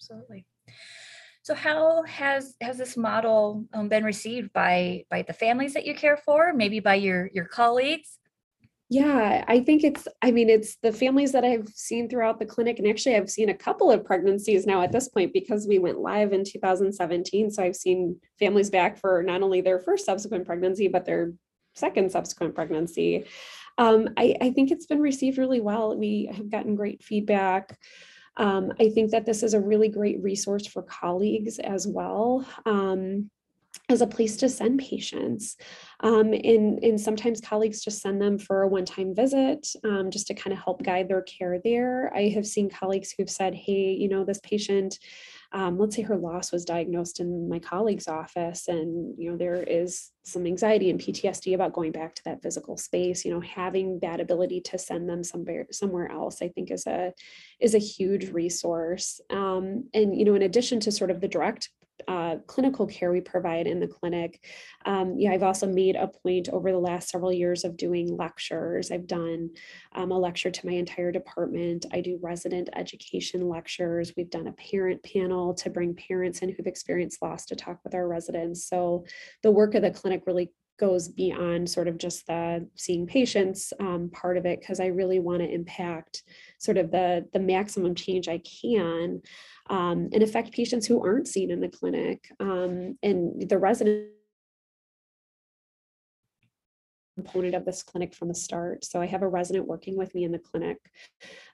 absolutely. 0.00 0.46
So 1.42 1.54
how 1.54 2.02
has 2.04 2.54
has 2.60 2.78
this 2.78 2.96
model 2.96 3.64
um, 3.72 3.88
been 3.88 4.04
received 4.04 4.52
by 4.52 5.04
by 5.10 5.22
the 5.22 5.32
families 5.32 5.74
that 5.74 5.86
you 5.86 5.94
care 5.94 6.16
for, 6.16 6.52
maybe 6.52 6.80
by 6.80 6.96
your 6.96 7.30
your 7.32 7.46
colleagues? 7.46 8.18
Yeah, 8.92 9.44
I 9.46 9.60
think 9.60 9.84
it's, 9.84 10.08
I 10.20 10.32
mean, 10.32 10.50
it's 10.50 10.74
the 10.82 10.90
families 10.90 11.30
that 11.30 11.44
I've 11.44 11.68
seen 11.68 12.08
throughout 12.08 12.40
the 12.40 12.44
clinic. 12.44 12.80
And 12.80 12.88
actually, 12.88 13.14
I've 13.14 13.30
seen 13.30 13.48
a 13.48 13.54
couple 13.54 13.88
of 13.92 14.04
pregnancies 14.04 14.66
now 14.66 14.82
at 14.82 14.90
this 14.90 15.08
point 15.08 15.32
because 15.32 15.68
we 15.68 15.78
went 15.78 16.00
live 16.00 16.32
in 16.32 16.42
2017. 16.42 17.52
So 17.52 17.62
I've 17.62 17.76
seen 17.76 18.16
families 18.40 18.68
back 18.68 18.98
for 18.98 19.22
not 19.22 19.42
only 19.42 19.60
their 19.60 19.78
first 19.78 20.04
subsequent 20.04 20.44
pregnancy, 20.44 20.88
but 20.88 21.04
their 21.04 21.32
second 21.76 22.10
subsequent 22.10 22.56
pregnancy. 22.56 23.26
Um, 23.78 24.08
I, 24.16 24.34
I 24.40 24.50
think 24.50 24.72
it's 24.72 24.86
been 24.86 25.00
received 25.00 25.38
really 25.38 25.60
well. 25.60 25.96
We 25.96 26.28
have 26.34 26.50
gotten 26.50 26.74
great 26.74 27.04
feedback. 27.04 27.78
Um, 28.36 28.72
I 28.80 28.90
think 28.90 29.10
that 29.10 29.26
this 29.26 29.42
is 29.42 29.54
a 29.54 29.60
really 29.60 29.88
great 29.88 30.22
resource 30.22 30.66
for 30.66 30.82
colleagues 30.82 31.58
as 31.58 31.86
well. 31.86 32.46
Um, 32.64 33.30
as 33.90 34.00
a 34.00 34.06
place 34.06 34.36
to 34.38 34.48
send 34.48 34.80
patients. 34.80 35.56
Um, 36.00 36.32
and, 36.32 36.82
and 36.82 37.00
sometimes 37.00 37.40
colleagues 37.40 37.82
just 37.82 38.00
send 38.00 38.22
them 38.22 38.38
for 38.38 38.62
a 38.62 38.68
one-time 38.68 39.14
visit 39.14 39.66
um, 39.84 40.10
just 40.10 40.26
to 40.28 40.34
kind 40.34 40.52
of 40.52 40.62
help 40.62 40.82
guide 40.82 41.08
their 41.08 41.22
care 41.22 41.60
there. 41.62 42.12
I 42.14 42.28
have 42.28 42.46
seen 42.46 42.70
colleagues 42.70 43.12
who've 43.12 43.30
said, 43.30 43.54
hey, 43.54 43.92
you 43.92 44.08
know, 44.08 44.24
this 44.24 44.40
patient 44.42 44.98
um, 45.52 45.78
let's 45.78 45.96
say 45.96 46.02
her 46.02 46.16
loss 46.16 46.52
was 46.52 46.64
diagnosed 46.64 47.18
in 47.18 47.48
my 47.48 47.58
colleague's 47.58 48.06
office 48.06 48.68
and 48.68 49.14
you 49.18 49.30
know 49.30 49.36
there 49.36 49.62
is 49.62 50.10
some 50.22 50.46
anxiety 50.46 50.90
and 50.90 51.00
ptsd 51.00 51.54
about 51.54 51.72
going 51.72 51.90
back 51.90 52.14
to 52.14 52.22
that 52.24 52.40
physical 52.42 52.76
space 52.76 53.24
you 53.24 53.32
know 53.32 53.40
having 53.40 53.98
that 54.00 54.20
ability 54.20 54.60
to 54.60 54.78
send 54.78 55.08
them 55.08 55.24
somewhere 55.24 55.66
somewhere 55.72 56.10
else 56.10 56.40
i 56.40 56.48
think 56.48 56.70
is 56.70 56.86
a 56.86 57.12
is 57.58 57.74
a 57.74 57.78
huge 57.78 58.30
resource 58.30 59.20
um, 59.30 59.88
and 59.92 60.16
you 60.16 60.24
know 60.24 60.34
in 60.34 60.42
addition 60.42 60.78
to 60.78 60.92
sort 60.92 61.10
of 61.10 61.20
the 61.20 61.28
direct 61.28 61.70
uh, 62.08 62.36
clinical 62.46 62.86
care 62.86 63.12
we 63.12 63.20
provide 63.20 63.66
in 63.66 63.80
the 63.80 63.86
clinic. 63.86 64.44
Um, 64.84 65.14
yeah, 65.18 65.32
I've 65.32 65.42
also 65.42 65.66
made 65.66 65.96
a 65.96 66.08
point 66.08 66.48
over 66.48 66.70
the 66.72 66.78
last 66.78 67.08
several 67.10 67.32
years 67.32 67.64
of 67.64 67.76
doing 67.76 68.16
lectures. 68.16 68.90
I've 68.90 69.06
done 69.06 69.50
um, 69.92 70.10
a 70.10 70.18
lecture 70.18 70.50
to 70.50 70.66
my 70.66 70.72
entire 70.72 71.12
department. 71.12 71.86
I 71.92 72.00
do 72.00 72.18
resident 72.22 72.68
education 72.74 73.48
lectures. 73.48 74.12
We've 74.16 74.30
done 74.30 74.46
a 74.46 74.52
parent 74.52 75.02
panel 75.02 75.54
to 75.54 75.70
bring 75.70 75.94
parents 75.94 76.40
in 76.40 76.50
who've 76.50 76.66
experienced 76.66 77.22
loss 77.22 77.46
to 77.46 77.56
talk 77.56 77.80
with 77.84 77.94
our 77.94 78.08
residents. 78.08 78.68
So 78.68 79.04
the 79.42 79.50
work 79.50 79.74
of 79.74 79.82
the 79.82 79.90
clinic 79.90 80.22
really 80.26 80.50
goes 80.80 81.08
beyond 81.08 81.68
sort 81.68 81.86
of 81.86 81.98
just 81.98 82.26
the 82.26 82.66
seeing 82.74 83.06
patients 83.06 83.72
um, 83.78 84.10
part 84.12 84.38
of 84.38 84.46
it 84.46 84.60
because 84.60 84.80
I 84.80 84.86
really 84.86 85.20
want 85.20 85.40
to 85.42 85.54
impact 85.54 86.22
sort 86.58 86.78
of 86.78 86.90
the 86.90 87.26
the 87.34 87.38
maximum 87.38 87.94
change 87.94 88.26
I 88.26 88.40
can 88.62 89.20
um, 89.68 90.08
and 90.12 90.22
affect 90.22 90.52
patients 90.52 90.86
who 90.86 91.04
aren't 91.04 91.28
seen 91.28 91.50
in 91.50 91.60
the 91.60 91.68
clinic 91.68 92.24
um, 92.40 92.96
and 93.02 93.48
the 93.48 93.58
resident 93.58 94.08
component 97.22 97.54
of 97.54 97.64
this 97.64 97.82
clinic 97.82 98.14
from 98.14 98.28
the 98.28 98.34
start. 98.34 98.84
So 98.84 99.00
I 99.00 99.06
have 99.06 99.22
a 99.22 99.28
resident 99.28 99.66
working 99.66 99.96
with 99.96 100.14
me 100.14 100.24
in 100.24 100.32
the 100.32 100.38
clinic 100.38 100.78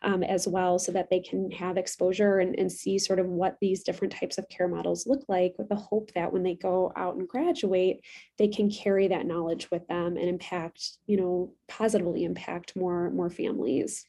um, 0.03 0.23
as 0.23 0.47
well 0.47 0.79
so 0.79 0.93
that 0.93 1.11
they 1.11 1.21
can 1.21 1.51
have 1.51 1.77
exposure 1.77 2.39
and, 2.39 2.59
and 2.59 2.71
see 2.71 2.99
sort 2.99 3.19
of 3.19 3.27
what 3.27 3.57
these 3.61 3.83
different 3.83 4.13
types 4.13 4.39
of 4.39 4.49
care 4.49 4.69
models 4.69 5.07
look 5.07 5.25
like 5.29 5.55
with 5.59 5.69
the 5.69 5.77
hope 5.77 6.13
that 6.15 6.33
when 6.33 6.43
they 6.43 6.55
go 6.55 6.93
out 6.97 7.17
and 7.17 7.29
graduate, 7.29 8.01
they 8.39 8.49
can 8.49 8.71
carry 8.71 9.09
that 9.09 9.27
knowledge 9.27 9.71
with 9.71 9.87
them 9.89 10.17
and 10.17 10.29
impact, 10.29 10.99
you 11.07 11.17
know, 11.17 11.53
positively 11.69 12.25
impact 12.25 12.77
more, 12.77 13.11
more 13.11 13.31
families. 13.31 14.07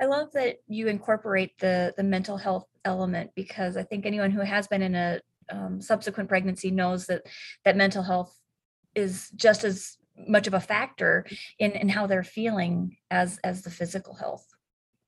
I 0.00 0.06
love 0.06 0.32
that 0.32 0.56
you 0.66 0.88
incorporate 0.88 1.58
the 1.58 1.92
the 1.94 2.02
mental 2.02 2.38
health 2.38 2.64
element 2.86 3.32
because 3.36 3.76
I 3.76 3.82
think 3.82 4.06
anyone 4.06 4.30
who 4.30 4.40
has 4.40 4.66
been 4.66 4.80
in 4.80 4.94
a 4.94 5.20
um, 5.52 5.82
subsequent 5.82 6.30
pregnancy 6.30 6.70
knows 6.70 7.06
that 7.06 7.26
that 7.66 7.76
mental 7.76 8.02
health 8.02 8.39
is 8.94 9.30
just 9.30 9.64
as 9.64 9.96
much 10.28 10.46
of 10.46 10.54
a 10.54 10.60
factor 10.60 11.24
in 11.58 11.72
in 11.72 11.88
how 11.88 12.06
they're 12.06 12.22
feeling 12.22 12.96
as 13.10 13.38
as 13.44 13.62
the 13.62 13.70
physical 13.70 14.14
health 14.14 14.46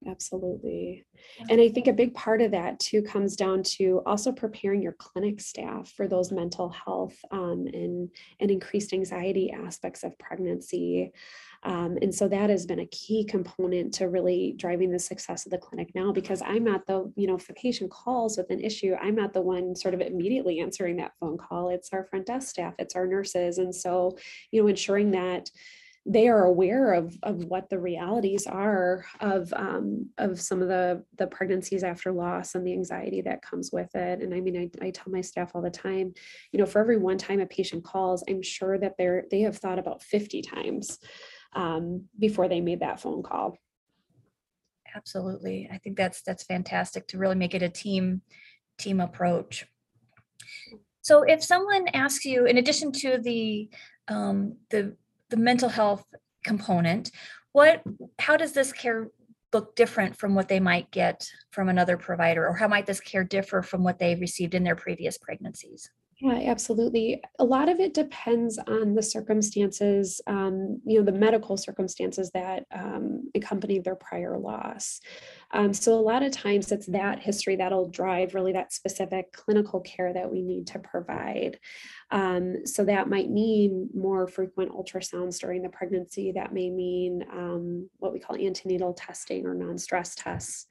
Absolutely. 0.09 1.05
And 1.49 1.61
I 1.61 1.69
think 1.69 1.87
a 1.87 1.93
big 1.93 2.15
part 2.15 2.43
of 2.43 2.51
that 2.51 2.81
too 2.81 3.03
comes 3.03 3.37
down 3.37 3.63
to 3.63 4.03
also 4.05 4.33
preparing 4.33 4.83
your 4.83 4.93
clinic 4.93 5.41
staff 5.41 5.93
for 5.97 6.09
those 6.09 6.33
mental 6.33 6.69
health 6.71 7.15
um, 7.31 7.67
and, 7.73 8.11
and 8.41 8.51
increased 8.51 8.93
anxiety 8.93 9.53
aspects 9.53 10.03
of 10.03 10.19
pregnancy. 10.19 11.13
Um, 11.63 11.97
and 12.03 12.13
so 12.13 12.27
that 12.29 12.51
has 12.51 12.67
been 12.67 12.81
a 12.81 12.87
key 12.87 13.25
component 13.25 13.95
to 13.95 14.09
really 14.09 14.55
driving 14.57 14.91
the 14.91 14.99
success 14.99 15.47
of 15.47 15.53
the 15.53 15.59
clinic 15.59 15.91
now 15.95 16.11
because 16.11 16.43
I'm 16.45 16.65
not 16.65 16.87
the, 16.87 17.13
you 17.15 17.29
know, 17.29 17.37
if 17.37 17.49
a 17.49 17.53
patient 17.53 17.91
calls 17.93 18.37
with 18.37 18.51
an 18.51 18.61
issue, 18.61 18.97
I'm 19.01 19.15
not 19.15 19.33
the 19.33 19.43
one 19.43 19.77
sort 19.77 19.95
of 19.95 20.01
immediately 20.01 20.59
answering 20.59 20.97
that 20.97 21.13
phone 21.21 21.39
call. 21.39 21.69
It's 21.69 21.93
our 21.93 22.05
front 22.05 22.27
desk 22.27 22.49
staff, 22.49 22.75
it's 22.81 22.97
our 22.97 23.07
nurses. 23.07 23.59
And 23.59 23.73
so, 23.73 24.17
you 24.51 24.61
know, 24.61 24.69
ensuring 24.69 25.13
that 25.13 25.51
they 26.05 26.27
are 26.27 26.45
aware 26.45 26.95
of, 26.95 27.17
of 27.23 27.45
what 27.45 27.71
the 27.71 27.79
realities 27.79 28.47
are 28.47 29.05
of 29.21 29.53
um, 29.55 30.11
of 30.19 30.41
some 30.41 30.61
of 30.61 30.69
the 30.69 31.05
the 31.17 31.29
pregnancies 31.29 31.85
after 31.85 32.11
loss 32.11 32.55
and 32.55 32.67
the 32.67 32.73
anxiety 32.73 33.21
that 33.21 33.43
comes 33.43 33.71
with 33.73 33.95
it. 33.95 34.21
And 34.21 34.35
I 34.35 34.41
mean, 34.41 34.57
I, 34.83 34.87
I 34.87 34.91
tell 34.91 35.13
my 35.13 35.21
staff 35.21 35.53
all 35.55 35.63
the 35.63 35.71
time, 35.71 36.13
you 36.51 36.59
know, 36.59 36.67
for 36.67 36.81
every 36.81 36.99
one 36.99 37.19
time 37.19 37.41
a 37.41 37.47
patient 37.47 37.85
calls, 37.85 38.25
I'm 38.29 38.43
sure 38.43 38.79
that 38.79 38.95
they're 38.99 39.25
they 39.31 39.43
have 39.43 39.59
thought 39.59 39.79
about 39.79 40.03
50 40.03 40.43
times 40.43 40.99
um, 41.55 42.07
before 42.19 42.49
they 42.49 42.61
made 42.61 42.81
that 42.81 43.01
phone 43.01 43.23
call. 43.23 43.57
absolutely 44.95 45.69
i 45.73 45.79
think 45.79 45.97
that's 45.97 46.23
that's 46.23 46.45
fantastic 46.45 47.07
to 47.07 47.19
really 47.19 47.35
make 47.35 47.55
it 47.55 47.63
a 47.63 47.69
team 47.69 48.23
team 48.79 49.01
approach 49.01 49.67
so 51.03 51.23
if 51.23 51.43
someone 51.43 51.89
asks 51.95 52.25
you 52.25 52.47
in 52.47 52.59
addition 52.59 52.93
to 52.93 53.19
the 53.19 53.71
um, 54.09 54.57
the 54.71 54.97
the 55.33 55.37
mental 55.37 55.69
health 55.69 56.05
component 56.45 57.11
what 57.53 57.83
how 58.19 58.37
does 58.37 58.53
this 58.53 58.73
care 58.73 59.09
look 59.53 59.77
different 59.77 60.17
from 60.17 60.35
what 60.35 60.49
they 60.49 60.61
might 60.61 60.91
get 60.91 61.29
from 61.51 61.69
another 61.69 61.97
provider? 61.97 62.47
Or 62.47 62.55
how 62.55 62.69
might 62.69 62.87
this 62.87 63.01
care 63.01 63.25
differ 63.25 63.63
from 63.63 63.85
what 63.85 63.99
they 63.99 64.15
received 64.15 64.55
in 64.55 64.65
their 64.65 64.77
previous 64.77 65.19
pregnancies 65.19 65.91
Yeah, 66.25 66.53
absolutely. 66.53 67.21
A 67.41 67.45
lot 67.45 67.69
of 67.69 67.81
it 67.81 67.95
depends 67.95 68.57
on 68.57 68.95
the 68.95 69.03
circumstances, 69.03 70.21
um, 70.29 70.81
you 70.87 71.01
know, 71.01 71.05
the 71.05 71.19
medical 71.19 71.57
circumstances 71.57 72.31
that 72.33 72.65
um, 72.73 73.29
accompany 73.35 73.81
their 73.81 73.97
prior 73.97 74.39
loss. 74.39 75.01
Um, 75.51 75.73
so 75.73 75.95
a 75.95 76.01
lot 76.01 76.23
of 76.23 76.31
times 76.31 76.71
it's 76.71 76.87
that 76.87 77.19
history 77.19 77.57
that'll 77.57 77.89
drive 77.89 78.37
really 78.37 78.53
that 78.53 78.73
specific 78.73 79.33
clinical 79.33 79.81
care 79.81 80.13
that 80.13 80.31
we 80.31 80.43
need 80.43 80.69
to 80.69 80.79
provide. 80.79 81.59
Um, 82.13 82.67
so 82.67 82.85
that 82.85 83.09
might 83.11 83.29
mean 83.29 83.91
more 83.93 84.29
frequent 84.29 84.71
ultrasounds 84.71 85.41
during 85.41 85.63
the 85.63 85.71
pregnancy. 85.71 86.31
That 86.31 86.55
may 86.55 86.71
mean 86.71 87.25
um, 87.33 87.91
what 87.99 88.13
we 88.13 88.21
call 88.21 88.37
antenatal 88.37 88.95
testing 88.95 89.45
or 89.45 89.55
non-stress 89.55 90.15
tests. 90.15 90.67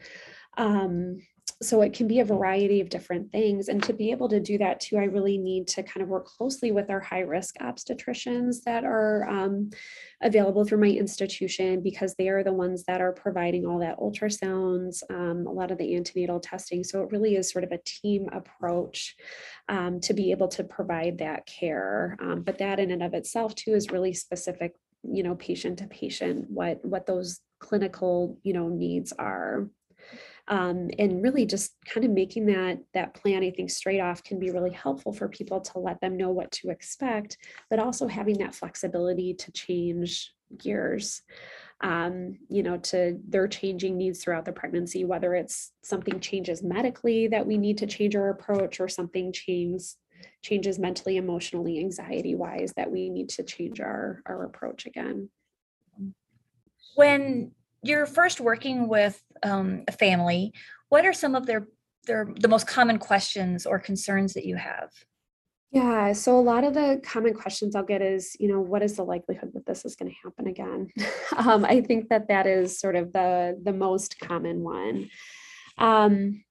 Um, 0.58 1.20
so 1.62 1.82
it 1.82 1.94
can 1.94 2.08
be 2.08 2.20
a 2.20 2.26
variety 2.26 2.82
of 2.82 2.90
different 2.90 3.32
things. 3.32 3.68
And 3.68 3.84
to 3.84 3.94
be 3.94 4.10
able 4.10 4.28
to 4.30 4.40
do 4.40 4.58
that 4.58 4.80
too, 4.80 4.98
I 4.98 5.04
really 5.04 5.38
need 5.38 5.68
to 5.70 5.84
kind 5.84 6.02
of 6.02 6.10
work 6.10 6.26
closely 6.26 6.72
with 6.72 6.90
our 6.90 7.00
high 7.00 7.20
risk 7.20 7.56
obstetricians 7.62 8.64
that 8.66 8.84
are 8.84 9.30
um, 9.30 9.70
available 10.24 10.66
through 10.66 10.80
my 10.80 10.88
institution 10.88 11.82
because 11.82 12.16
they 12.16 12.30
are 12.30 12.44
the 12.44 12.52
ones 12.52 12.84
that 12.86 13.00
are 13.00 13.12
providing 13.12 13.68
all 13.68 13.78
that 13.80 14.00
ultrasounds, 14.00 15.04
um, 15.12 15.46
a 15.46 15.52
lot 15.52 15.70
of 15.70 15.78
the 15.78 15.96
antenatal 15.96 16.40
testing. 16.40 16.84
So 16.84 17.04
it 17.04 17.12
really 17.12 17.36
is 17.36 17.52
sort 17.52 17.64
of 17.64 17.72
a 17.72 17.80
team 17.86 18.28
approach 18.32 19.16
um, 19.70 20.00
to 20.02 20.14
be 20.16 20.32
able 20.32 20.48
to 20.50 20.64
provide 20.64 21.20
that 21.20 21.46
care. 21.46 22.18
Um, 22.20 22.42
but 22.42 22.58
that 22.58 22.80
in 22.80 22.90
and 22.90 23.04
of 23.04 23.14
itself 23.14 23.54
too 23.54 23.76
is 23.76 23.92
really 23.92 24.14
specific, 24.14 24.74
you 25.04 25.22
know, 25.22 25.36
patient 25.36 25.78
to 25.80 25.88
patient, 25.88 26.50
what 26.50 26.84
what 26.84 27.06
those 27.06 27.40
clinical, 27.60 28.40
you 28.42 28.54
know, 28.54 28.68
needs 28.68 29.14
are 29.14 29.68
um, 30.52 30.90
and 31.00 31.24
really 31.24 31.46
just 31.46 31.74
kind 31.86 32.06
of 32.06 32.12
making 32.12 32.46
that 32.46 32.78
that 32.94 33.16
plan 33.16 33.44
i 33.44 33.50
think 33.50 33.72
straight 33.72 34.00
off 34.00 34.24
can 34.24 34.40
be 34.40 34.52
really 34.52 34.72
helpful 34.72 35.12
for 35.12 35.28
people 35.28 35.60
to 35.60 35.80
let 35.80 36.00
them 36.02 36.18
know 36.18 36.30
what 36.30 36.52
to 36.52 36.70
expect 36.70 37.38
but 37.70 37.80
also 37.80 38.08
having 38.08 38.38
that 38.38 38.54
flexibility 38.54 39.34
to 39.34 39.52
change 39.52 40.32
gears 40.58 41.22
um, 41.80 42.38
you 42.50 42.62
know 42.62 42.78
to 42.78 43.18
their 43.28 43.48
changing 43.48 43.98
needs 43.98 44.24
throughout 44.24 44.46
the 44.46 44.52
pregnancy 44.52 45.06
whether 45.06 45.34
it's 45.34 45.72
something 45.84 46.20
changes 46.20 46.62
medically 46.62 47.28
that 47.28 47.48
we 47.48 47.58
need 47.58 47.78
to 47.78 47.88
change 47.88 48.16
our 48.16 48.30
approach 48.30 48.80
or 48.80 48.88
something 48.88 49.32
changes 49.32 49.98
changes 50.42 50.80
mentally 50.80 51.18
emotionally 51.18 51.80
anxiety 51.80 52.36
wise 52.36 52.74
that 52.76 52.92
we 52.92 53.10
need 53.10 53.30
to 53.30 53.44
change 53.44 53.80
our 53.80 54.22
our 54.26 54.44
approach 54.46 54.86
again. 54.86 55.30
When 56.96 57.52
you're 57.84 58.06
first 58.06 58.40
working 58.40 58.88
with 58.88 59.22
um, 59.44 59.84
a 59.88 59.92
family, 59.92 60.54
what 60.90 61.06
are 61.06 61.14
some 61.14 61.36
of 61.36 61.46
their 61.46 61.68
their 62.08 62.28
the 62.40 62.48
most 62.48 62.68
common 62.68 62.98
questions 62.98 63.66
or 63.66 63.80
concerns 63.80 64.34
that 64.34 64.46
you 64.46 64.56
have? 64.56 64.92
Yeah, 65.72 66.12
so 66.12 66.38
a 66.38 66.42
lot 66.42 66.66
of 66.66 66.74
the 66.74 67.00
common 67.04 67.34
questions 67.34 67.76
I'll 67.76 67.84
get 67.84 68.02
is, 68.02 68.36
you 68.40 68.50
know, 68.50 68.60
what 68.60 68.84
is 68.84 68.98
the 68.98 69.06
likelihood 69.06 69.52
that 69.54 69.66
this 69.66 69.86
is 69.86 69.96
going 69.96 70.12
to 70.12 70.18
happen 70.22 70.48
again? 70.48 70.90
um, 71.38 71.64
I 71.64 71.80
think 71.80 72.10
that 72.10 72.28
that 72.28 72.46
is 72.46 72.78
sort 72.78 72.96
of 72.96 73.14
the 73.14 73.58
the 73.64 73.74
most 73.74 74.20
common 74.20 74.64
one. 74.64 75.10
Um, 75.78 76.44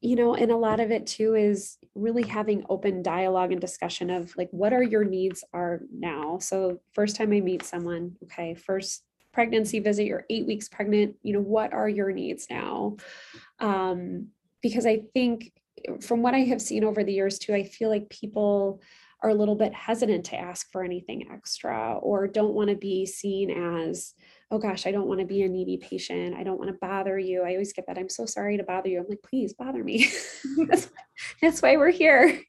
you 0.00 0.14
know, 0.14 0.34
and 0.34 0.50
a 0.50 0.56
lot 0.56 0.80
of 0.80 0.90
it 0.90 1.06
too 1.06 1.34
is 1.34 1.78
really 1.94 2.22
having 2.22 2.64
open 2.68 3.02
dialogue 3.02 3.50
and 3.52 3.60
discussion 3.60 4.08
of 4.08 4.34
like 4.36 4.48
what 4.50 4.72
are 4.72 4.82
your 4.82 5.04
needs 5.04 5.42
are 5.52 5.80
now. 5.92 6.38
So 6.38 6.80
first 6.92 7.16
time 7.16 7.32
I 7.32 7.40
meet 7.40 7.64
someone, 7.64 8.16
okay, 8.24 8.54
first 8.54 9.02
pregnancy 9.36 9.80
visit, 9.80 10.06
you're 10.06 10.24
eight 10.30 10.46
weeks 10.46 10.66
pregnant, 10.66 11.14
you 11.22 11.34
know, 11.34 11.42
what 11.42 11.74
are 11.74 11.90
your 11.90 12.10
needs 12.10 12.46
now? 12.48 12.96
Um, 13.60 14.28
because 14.62 14.86
I 14.86 15.02
think 15.12 15.52
from 16.00 16.22
what 16.22 16.32
I 16.32 16.38
have 16.44 16.62
seen 16.62 16.84
over 16.84 17.04
the 17.04 17.12
years 17.12 17.38
too, 17.38 17.52
I 17.52 17.64
feel 17.64 17.90
like 17.90 18.08
people 18.08 18.80
are 19.22 19.28
a 19.28 19.34
little 19.34 19.54
bit 19.54 19.74
hesitant 19.74 20.24
to 20.26 20.40
ask 20.40 20.72
for 20.72 20.82
anything 20.82 21.28
extra 21.30 21.98
or 21.98 22.26
don't 22.26 22.54
want 22.54 22.70
to 22.70 22.76
be 22.76 23.04
seen 23.04 23.50
as, 23.84 24.14
oh 24.50 24.56
gosh, 24.58 24.86
I 24.86 24.90
don't 24.90 25.06
want 25.06 25.20
to 25.20 25.26
be 25.26 25.42
a 25.42 25.48
needy 25.50 25.76
patient. 25.76 26.34
I 26.34 26.42
don't 26.42 26.58
want 26.58 26.70
to 26.70 26.78
bother 26.80 27.18
you. 27.18 27.42
I 27.42 27.52
always 27.52 27.74
get 27.74 27.86
that. 27.88 27.98
I'm 27.98 28.08
so 28.08 28.24
sorry 28.24 28.56
to 28.56 28.64
bother 28.64 28.88
you. 28.88 29.00
I'm 29.00 29.06
like, 29.06 29.22
please 29.22 29.52
bother 29.52 29.84
me. 29.84 30.10
that's, 31.42 31.60
why 31.60 31.76
we're 31.76 31.90
here. 31.90 32.40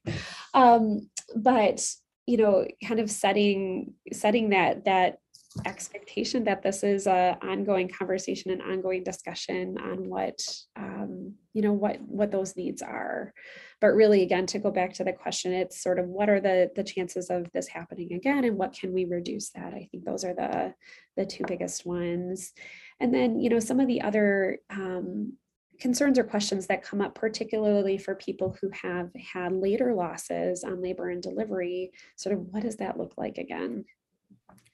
Um, 0.54 1.10
but 1.36 1.86
you 2.26 2.38
know, 2.38 2.66
kind 2.86 3.00
of 3.00 3.10
setting 3.10 3.92
setting 4.12 4.50
that 4.50 4.86
that 4.86 5.18
expectation 5.66 6.44
that 6.44 6.62
this 6.62 6.82
is 6.82 7.06
a 7.06 7.36
ongoing 7.42 7.88
conversation 7.88 8.50
and 8.50 8.62
ongoing 8.62 9.02
discussion 9.02 9.76
on 9.78 10.08
what 10.08 10.40
um, 10.76 11.34
you 11.52 11.62
know 11.62 11.72
what 11.72 12.00
what 12.02 12.30
those 12.30 12.56
needs 12.56 12.82
are 12.82 13.32
but 13.80 13.88
really 13.88 14.22
again 14.22 14.46
to 14.46 14.58
go 14.58 14.70
back 14.70 14.92
to 14.92 15.04
the 15.04 15.12
question 15.12 15.52
it's 15.52 15.82
sort 15.82 15.98
of 15.98 16.06
what 16.06 16.28
are 16.28 16.40
the 16.40 16.70
the 16.76 16.84
chances 16.84 17.30
of 17.30 17.50
this 17.52 17.68
happening 17.68 18.12
again 18.12 18.44
and 18.44 18.56
what 18.56 18.72
can 18.72 18.92
we 18.92 19.04
reduce 19.04 19.50
that 19.50 19.74
i 19.74 19.88
think 19.90 20.04
those 20.04 20.24
are 20.24 20.34
the 20.34 20.74
the 21.16 21.26
two 21.26 21.44
biggest 21.46 21.86
ones 21.86 22.52
and 23.00 23.12
then 23.14 23.40
you 23.40 23.50
know 23.50 23.60
some 23.60 23.80
of 23.80 23.86
the 23.86 24.00
other 24.02 24.58
um, 24.70 25.32
concerns 25.80 26.18
or 26.18 26.24
questions 26.24 26.66
that 26.66 26.82
come 26.82 27.00
up, 27.00 27.14
particularly 27.14 27.98
for 27.98 28.14
people 28.14 28.56
who 28.60 28.70
have 28.82 29.10
had 29.32 29.52
later 29.52 29.94
losses 29.94 30.64
on 30.64 30.82
labor 30.82 31.10
and 31.10 31.22
delivery. 31.22 31.92
Sort 32.16 32.34
of 32.34 32.40
what 32.50 32.62
does 32.62 32.76
that 32.76 32.98
look 32.98 33.14
like 33.16 33.38
again? 33.38 33.84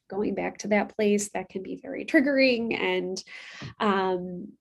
Going 0.09 0.35
back 0.35 0.59
to 0.59 0.69
that 0.69 0.95
place 0.97 1.31
that 1.31 1.49
can 1.49 1.63
be 1.63 1.77
very 1.83 2.05
triggering 2.05 2.79
and 2.79 3.23
um, 3.81 4.53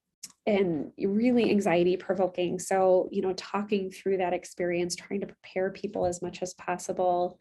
and 0.46 0.92
really 0.98 1.50
anxiety 1.50 1.96
provoking. 1.96 2.60
So, 2.60 3.08
you 3.12 3.22
know, 3.22 3.34
talking 3.34 3.92
through 3.92 4.18
that 4.18 4.34
experience, 4.34 4.96
trying 4.96 5.22
to 5.22 5.28
prepare 5.28 5.70
people 5.70 6.06
as 6.06 6.22
much 6.22 6.42
as 6.42 6.54
possible. 6.54 7.40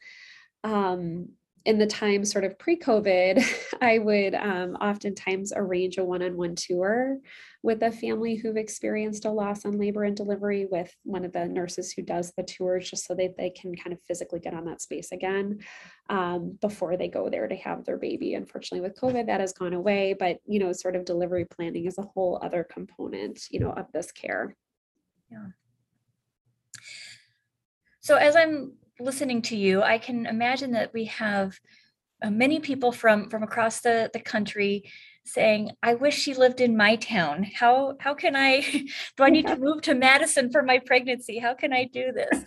Um, 0.62 1.30
in 1.64 1.78
the 1.78 1.86
time 1.86 2.24
sort 2.24 2.44
of 2.44 2.58
pre-COVID, 2.58 3.44
I 3.80 3.98
would 3.98 4.34
um, 4.34 4.74
oftentimes 4.76 5.52
arrange 5.54 5.98
a 5.98 6.04
one-on-one 6.04 6.56
tour 6.56 7.18
with 7.62 7.82
a 7.82 7.92
family 7.92 8.34
who've 8.34 8.56
experienced 8.56 9.24
a 9.24 9.30
loss 9.30 9.64
on 9.64 9.78
labor 9.78 10.02
and 10.02 10.16
delivery 10.16 10.66
with 10.66 10.92
one 11.04 11.24
of 11.24 11.32
the 11.32 11.46
nurses 11.46 11.92
who 11.92 12.02
does 12.02 12.32
the 12.36 12.42
tours, 12.42 12.90
just 12.90 13.06
so 13.06 13.14
that 13.14 13.36
they 13.36 13.50
can 13.50 13.76
kind 13.76 13.92
of 13.92 14.02
physically 14.02 14.40
get 14.40 14.54
on 14.54 14.64
that 14.64 14.82
space 14.82 15.12
again 15.12 15.60
um, 16.10 16.58
before 16.60 16.96
they 16.96 17.08
go 17.08 17.28
there 17.28 17.46
to 17.46 17.56
have 17.56 17.84
their 17.84 17.98
baby. 17.98 18.34
Unfortunately, 18.34 18.80
with 18.80 18.98
COVID, 19.00 19.26
that 19.26 19.40
has 19.40 19.52
gone 19.52 19.74
away, 19.74 20.14
but 20.18 20.38
you 20.44 20.58
know, 20.58 20.72
sort 20.72 20.96
of 20.96 21.04
delivery 21.04 21.44
planning 21.44 21.86
is 21.86 21.98
a 21.98 22.02
whole 22.02 22.40
other 22.42 22.64
component, 22.64 23.46
you 23.50 23.60
know, 23.60 23.70
of 23.70 23.86
this 23.92 24.10
care. 24.10 24.56
Yeah. 25.30 25.46
So 28.00 28.16
as 28.16 28.34
I'm 28.34 28.72
listening 29.00 29.42
to 29.42 29.56
you, 29.56 29.82
I 29.82 29.98
can 29.98 30.26
imagine 30.26 30.72
that 30.72 30.92
we 30.92 31.06
have 31.06 31.58
uh, 32.22 32.30
many 32.30 32.60
people 32.60 32.92
from 32.92 33.28
from 33.28 33.42
across 33.42 33.80
the 33.80 34.10
the 34.12 34.20
country 34.20 34.84
saying, 35.24 35.70
"I 35.82 35.94
wish 35.94 36.16
she 36.16 36.34
lived 36.34 36.60
in 36.60 36.76
my 36.76 36.96
town. 36.96 37.44
How 37.54 37.96
how 38.00 38.14
can 38.14 38.36
I? 38.36 38.60
do 39.16 39.24
I 39.24 39.30
need 39.30 39.46
to 39.48 39.56
move 39.66 39.82
to 39.82 39.94
Madison 39.94 40.50
for 40.50 40.62
my 40.62 40.78
pregnancy? 40.78 41.38
How 41.38 41.54
can 41.54 41.72
I 41.72 41.84
do 41.84 42.12
this?" 42.12 42.44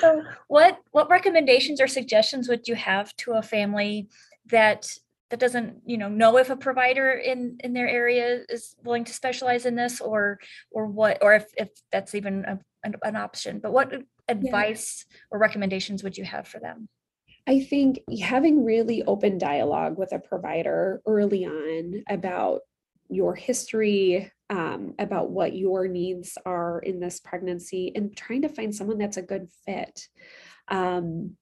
so, 0.00 0.22
what 0.46 0.78
what 0.92 1.10
recommendations 1.10 1.80
or 1.80 1.88
suggestions 1.88 2.48
would 2.48 2.68
you 2.68 2.74
have 2.74 3.14
to 3.16 3.32
a 3.32 3.42
family 3.42 4.08
that 4.50 4.86
that 5.30 5.40
doesn't 5.40 5.82
you 5.84 5.98
know 5.98 6.08
know 6.08 6.38
if 6.38 6.50
a 6.50 6.56
provider 6.56 7.10
in 7.10 7.58
in 7.60 7.72
their 7.72 7.88
area 7.88 8.44
is 8.48 8.74
willing 8.84 9.04
to 9.04 9.12
specialize 9.12 9.66
in 9.66 9.74
this 9.74 10.00
or 10.00 10.38
or 10.70 10.86
what 10.86 11.18
or 11.22 11.34
if 11.34 11.46
if 11.56 11.68
that's 11.92 12.14
even 12.14 12.44
a, 12.46 12.58
an, 12.84 12.94
an 13.02 13.16
option 13.16 13.58
but 13.58 13.72
what 13.72 13.92
advice 14.28 15.06
yeah. 15.10 15.16
or 15.30 15.38
recommendations 15.38 16.02
would 16.02 16.16
you 16.16 16.24
have 16.24 16.46
for 16.46 16.58
them? 16.60 16.88
I 17.46 17.60
think 17.60 18.00
having 18.20 18.64
really 18.64 19.02
open 19.04 19.38
dialogue 19.38 19.96
with 19.96 20.12
a 20.12 20.18
provider 20.18 21.00
early 21.06 21.46
on 21.46 22.04
about 22.08 22.60
your 23.08 23.34
history, 23.34 24.30
um, 24.50 24.94
about 24.98 25.30
what 25.30 25.56
your 25.56 25.88
needs 25.88 26.36
are 26.44 26.80
in 26.80 27.00
this 27.00 27.20
pregnancy, 27.20 27.90
and 27.94 28.14
trying 28.14 28.42
to 28.42 28.50
find 28.50 28.74
someone 28.74 28.98
that's 28.98 29.16
a 29.16 29.22
good 29.22 29.48
fit. 29.64 30.08
Um, 30.68 31.36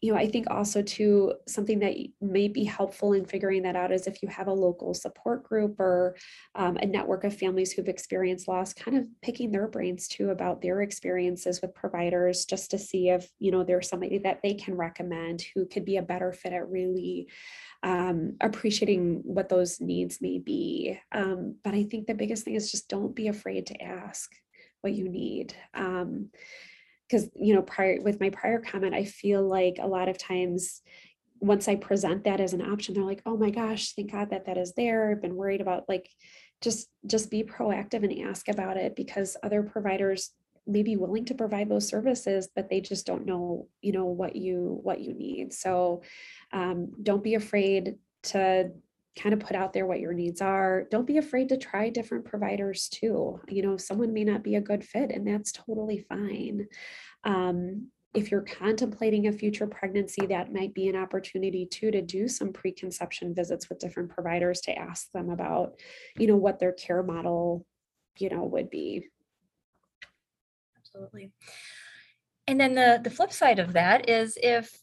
you 0.00 0.12
know, 0.12 0.18
I 0.18 0.28
think 0.28 0.48
also 0.50 0.80
too 0.80 1.34
something 1.46 1.78
that 1.80 1.94
may 2.20 2.48
be 2.48 2.64
helpful 2.64 3.12
in 3.12 3.26
figuring 3.26 3.62
that 3.62 3.76
out 3.76 3.92
is 3.92 4.06
if 4.06 4.22
you 4.22 4.28
have 4.28 4.46
a 4.46 4.52
local 4.52 4.94
support 4.94 5.44
group 5.44 5.78
or 5.78 6.16
um, 6.54 6.78
a 6.78 6.86
network 6.86 7.24
of 7.24 7.36
families 7.36 7.72
who've 7.72 7.88
experienced 7.88 8.48
loss, 8.48 8.72
kind 8.72 8.96
of 8.96 9.04
picking 9.20 9.52
their 9.52 9.68
brains 9.68 10.08
too 10.08 10.30
about 10.30 10.62
their 10.62 10.80
experiences 10.80 11.60
with 11.60 11.74
providers, 11.74 12.46
just 12.46 12.70
to 12.70 12.78
see 12.78 13.10
if 13.10 13.28
you 13.38 13.50
know 13.50 13.62
there's 13.62 13.88
somebody 13.88 14.18
that 14.18 14.40
they 14.42 14.54
can 14.54 14.74
recommend 14.74 15.42
who 15.54 15.66
could 15.66 15.84
be 15.84 15.98
a 15.98 16.02
better 16.02 16.32
fit 16.32 16.54
at 16.54 16.68
really 16.70 17.28
um, 17.82 18.36
appreciating 18.40 19.20
what 19.24 19.48
those 19.48 19.80
needs 19.80 20.20
may 20.20 20.38
be. 20.38 20.98
Um, 21.12 21.56
but 21.62 21.74
I 21.74 21.84
think 21.84 22.06
the 22.06 22.14
biggest 22.14 22.44
thing 22.44 22.54
is 22.54 22.70
just 22.70 22.88
don't 22.88 23.14
be 23.14 23.28
afraid 23.28 23.66
to 23.66 23.82
ask 23.82 24.30
what 24.80 24.94
you 24.94 25.08
need. 25.08 25.54
Um, 25.74 26.30
because 27.10 27.28
you 27.34 27.54
know 27.54 27.62
prior 27.62 28.00
with 28.00 28.20
my 28.20 28.30
prior 28.30 28.60
comment 28.60 28.94
i 28.94 29.04
feel 29.04 29.42
like 29.42 29.76
a 29.80 29.86
lot 29.86 30.08
of 30.08 30.18
times 30.18 30.82
once 31.40 31.68
i 31.68 31.74
present 31.74 32.24
that 32.24 32.40
as 32.40 32.52
an 32.52 32.62
option 32.62 32.94
they're 32.94 33.04
like 33.04 33.22
oh 33.26 33.36
my 33.36 33.50
gosh 33.50 33.92
thank 33.94 34.12
god 34.12 34.30
that 34.30 34.46
that 34.46 34.58
is 34.58 34.72
there 34.74 35.10
i've 35.10 35.22
been 35.22 35.36
worried 35.36 35.60
about 35.60 35.88
like 35.88 36.08
just 36.60 36.88
just 37.06 37.30
be 37.30 37.42
proactive 37.42 38.02
and 38.04 38.28
ask 38.28 38.48
about 38.48 38.76
it 38.76 38.94
because 38.94 39.36
other 39.42 39.62
providers 39.62 40.30
may 40.66 40.82
be 40.82 40.96
willing 40.96 41.24
to 41.24 41.34
provide 41.34 41.68
those 41.68 41.88
services 41.88 42.48
but 42.54 42.68
they 42.68 42.80
just 42.80 43.06
don't 43.06 43.26
know 43.26 43.66
you 43.80 43.92
know 43.92 44.04
what 44.04 44.36
you 44.36 44.78
what 44.82 45.00
you 45.00 45.14
need 45.14 45.52
so 45.52 46.02
um, 46.52 46.90
don't 47.02 47.24
be 47.24 47.34
afraid 47.34 47.96
to 48.22 48.70
kind 49.20 49.32
of 49.32 49.40
put 49.40 49.56
out 49.56 49.72
there 49.72 49.86
what 49.86 50.00
your 50.00 50.12
needs 50.12 50.40
are. 50.40 50.86
Don't 50.90 51.06
be 51.06 51.18
afraid 51.18 51.48
to 51.48 51.56
try 51.56 51.90
different 51.90 52.24
providers 52.24 52.88
too. 52.88 53.40
You 53.48 53.62
know, 53.62 53.76
someone 53.76 54.12
may 54.12 54.24
not 54.24 54.42
be 54.42 54.54
a 54.54 54.60
good 54.60 54.84
fit, 54.84 55.10
and 55.10 55.26
that's 55.26 55.52
totally 55.52 56.06
fine. 56.08 56.66
Um, 57.24 57.88
if 58.12 58.30
you're 58.30 58.42
contemplating 58.42 59.28
a 59.28 59.32
future 59.32 59.66
pregnancy, 59.66 60.26
that 60.26 60.52
might 60.52 60.74
be 60.74 60.88
an 60.88 60.96
opportunity 60.96 61.64
too 61.64 61.90
to 61.92 62.02
do 62.02 62.26
some 62.26 62.52
preconception 62.52 63.34
visits 63.34 63.68
with 63.68 63.78
different 63.78 64.10
providers 64.10 64.60
to 64.62 64.76
ask 64.76 65.10
them 65.12 65.30
about, 65.30 65.74
you 66.18 66.26
know, 66.26 66.36
what 66.36 66.58
their 66.58 66.72
care 66.72 67.04
model, 67.04 67.64
you 68.18 68.28
know, 68.28 68.44
would 68.44 68.68
be. 68.68 69.06
Absolutely. 70.76 71.30
And 72.48 72.60
then 72.60 72.74
the 72.74 73.00
the 73.02 73.10
flip 73.10 73.32
side 73.32 73.60
of 73.60 73.74
that 73.74 74.08
is 74.08 74.36
if 74.42 74.76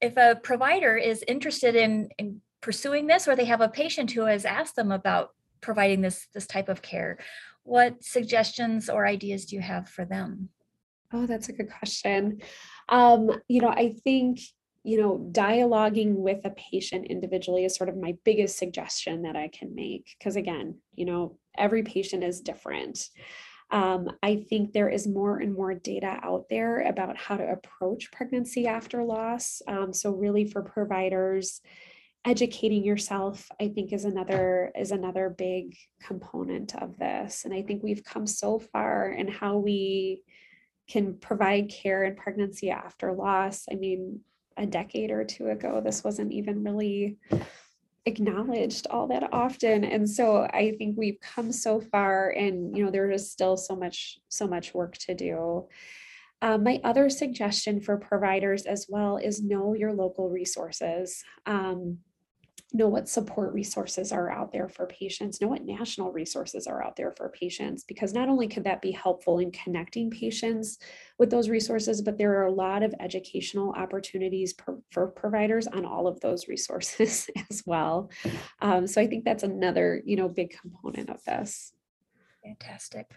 if 0.00 0.16
a 0.16 0.36
provider 0.42 0.96
is 0.96 1.24
interested 1.28 1.74
in, 1.74 2.08
in 2.18 2.40
pursuing 2.60 3.06
this 3.06 3.28
or 3.28 3.36
they 3.36 3.44
have 3.44 3.60
a 3.60 3.68
patient 3.68 4.10
who 4.10 4.22
has 4.22 4.44
asked 4.44 4.76
them 4.76 4.90
about 4.90 5.30
providing 5.60 6.00
this 6.00 6.26
this 6.32 6.46
type 6.46 6.68
of 6.68 6.82
care 6.82 7.18
what 7.64 8.02
suggestions 8.02 8.88
or 8.88 9.06
ideas 9.06 9.46
do 9.46 9.56
you 9.56 9.62
have 9.62 9.88
for 9.88 10.04
them 10.04 10.48
oh 11.12 11.26
that's 11.26 11.48
a 11.48 11.52
good 11.52 11.70
question. 11.70 12.40
Um, 12.88 13.30
you 13.48 13.60
know 13.60 13.70
i 13.70 13.94
think 14.04 14.40
you 14.84 15.00
know 15.00 15.28
dialoguing 15.32 16.14
with 16.14 16.44
a 16.44 16.50
patient 16.50 17.06
individually 17.06 17.64
is 17.64 17.74
sort 17.74 17.88
of 17.88 17.96
my 17.96 18.14
biggest 18.24 18.56
suggestion 18.56 19.22
that 19.22 19.34
i 19.34 19.48
can 19.48 19.74
make 19.74 20.14
because 20.16 20.36
again 20.36 20.78
you 20.94 21.04
know 21.04 21.36
every 21.58 21.82
patient 21.82 22.22
is 22.22 22.40
different. 22.40 23.08
Um, 23.70 24.10
I 24.22 24.36
think 24.48 24.72
there 24.72 24.88
is 24.88 25.08
more 25.08 25.38
and 25.38 25.52
more 25.52 25.74
data 25.74 26.20
out 26.22 26.44
there 26.48 26.82
about 26.82 27.16
how 27.16 27.36
to 27.36 27.50
approach 27.50 28.12
pregnancy 28.12 28.68
after 28.68 29.02
loss. 29.02 29.60
Um, 29.66 29.92
so, 29.92 30.12
really, 30.12 30.44
for 30.44 30.62
providers, 30.62 31.60
educating 32.24 32.82
yourself 32.82 33.48
i 33.60 33.68
think 33.68 33.92
is 33.92 34.04
another 34.04 34.72
is 34.76 34.90
another 34.90 35.32
big 35.38 35.76
component 36.02 36.74
of 36.74 36.98
this. 36.98 37.44
And 37.44 37.54
i 37.54 37.62
think 37.62 37.84
we've 37.84 38.02
come 38.02 38.26
so 38.26 38.58
far 38.58 39.10
in 39.10 39.28
how 39.28 39.58
we 39.58 40.24
can 40.88 41.14
provide 41.14 41.68
care 41.68 42.04
in 42.04 42.16
pregnancy 42.16 42.70
after 42.70 43.12
loss. 43.12 43.66
I 43.70 43.74
mean 43.74 44.20
a 44.56 44.66
decade 44.66 45.10
or 45.10 45.22
two 45.22 45.48
ago 45.48 45.82
this 45.84 46.02
wasn't 46.02 46.32
even 46.32 46.64
really 46.64 47.18
acknowledged 48.06 48.86
all 48.88 49.06
that 49.08 49.32
often. 49.32 49.84
And 49.84 50.08
so 50.08 50.48
i 50.52 50.74
think 50.78 50.96
we've 50.96 51.20
come 51.20 51.52
so 51.52 51.80
far 51.80 52.30
and 52.30 52.76
you 52.76 52.84
know 52.84 52.90
there 52.90 53.10
is 53.10 53.30
still 53.30 53.56
so 53.56 53.76
much 53.76 54.18
so 54.28 54.46
much 54.46 54.74
work 54.74 54.96
to 54.98 55.14
do. 55.14 55.66
Uh, 56.42 56.58
my 56.58 56.80
other 56.84 57.08
suggestion 57.08 57.80
for 57.80 57.96
providers 57.96 58.66
as 58.66 58.86
well 58.88 59.16
is 59.16 59.42
know 59.42 59.74
your 59.74 59.94
local 59.94 60.28
resources. 60.28 61.24
Um, 61.46 61.98
know 62.76 62.88
what 62.88 63.08
support 63.08 63.52
resources 63.52 64.12
are 64.12 64.30
out 64.30 64.52
there 64.52 64.68
for 64.68 64.86
patients, 64.86 65.40
know 65.40 65.48
what 65.48 65.64
national 65.64 66.12
resources 66.12 66.66
are 66.66 66.84
out 66.84 66.96
there 66.96 67.12
for 67.12 67.28
patients, 67.28 67.84
because 67.84 68.12
not 68.12 68.28
only 68.28 68.46
could 68.46 68.64
that 68.64 68.82
be 68.82 68.92
helpful 68.92 69.38
in 69.38 69.50
connecting 69.50 70.10
patients 70.10 70.78
with 71.18 71.30
those 71.30 71.48
resources, 71.48 72.02
but 72.02 72.18
there 72.18 72.38
are 72.38 72.46
a 72.46 72.52
lot 72.52 72.82
of 72.82 72.94
educational 73.00 73.72
opportunities 73.72 74.52
per, 74.52 74.78
for 74.90 75.08
providers 75.08 75.66
on 75.66 75.84
all 75.84 76.06
of 76.06 76.20
those 76.20 76.48
resources 76.48 77.28
as 77.50 77.62
well. 77.66 78.10
Um, 78.60 78.86
so 78.86 79.00
I 79.00 79.06
think 79.06 79.24
that's 79.24 79.42
another, 79.42 80.02
you 80.04 80.16
know, 80.16 80.28
big 80.28 80.56
component 80.60 81.10
of 81.10 81.24
this. 81.24 81.72
Fantastic. 82.44 83.10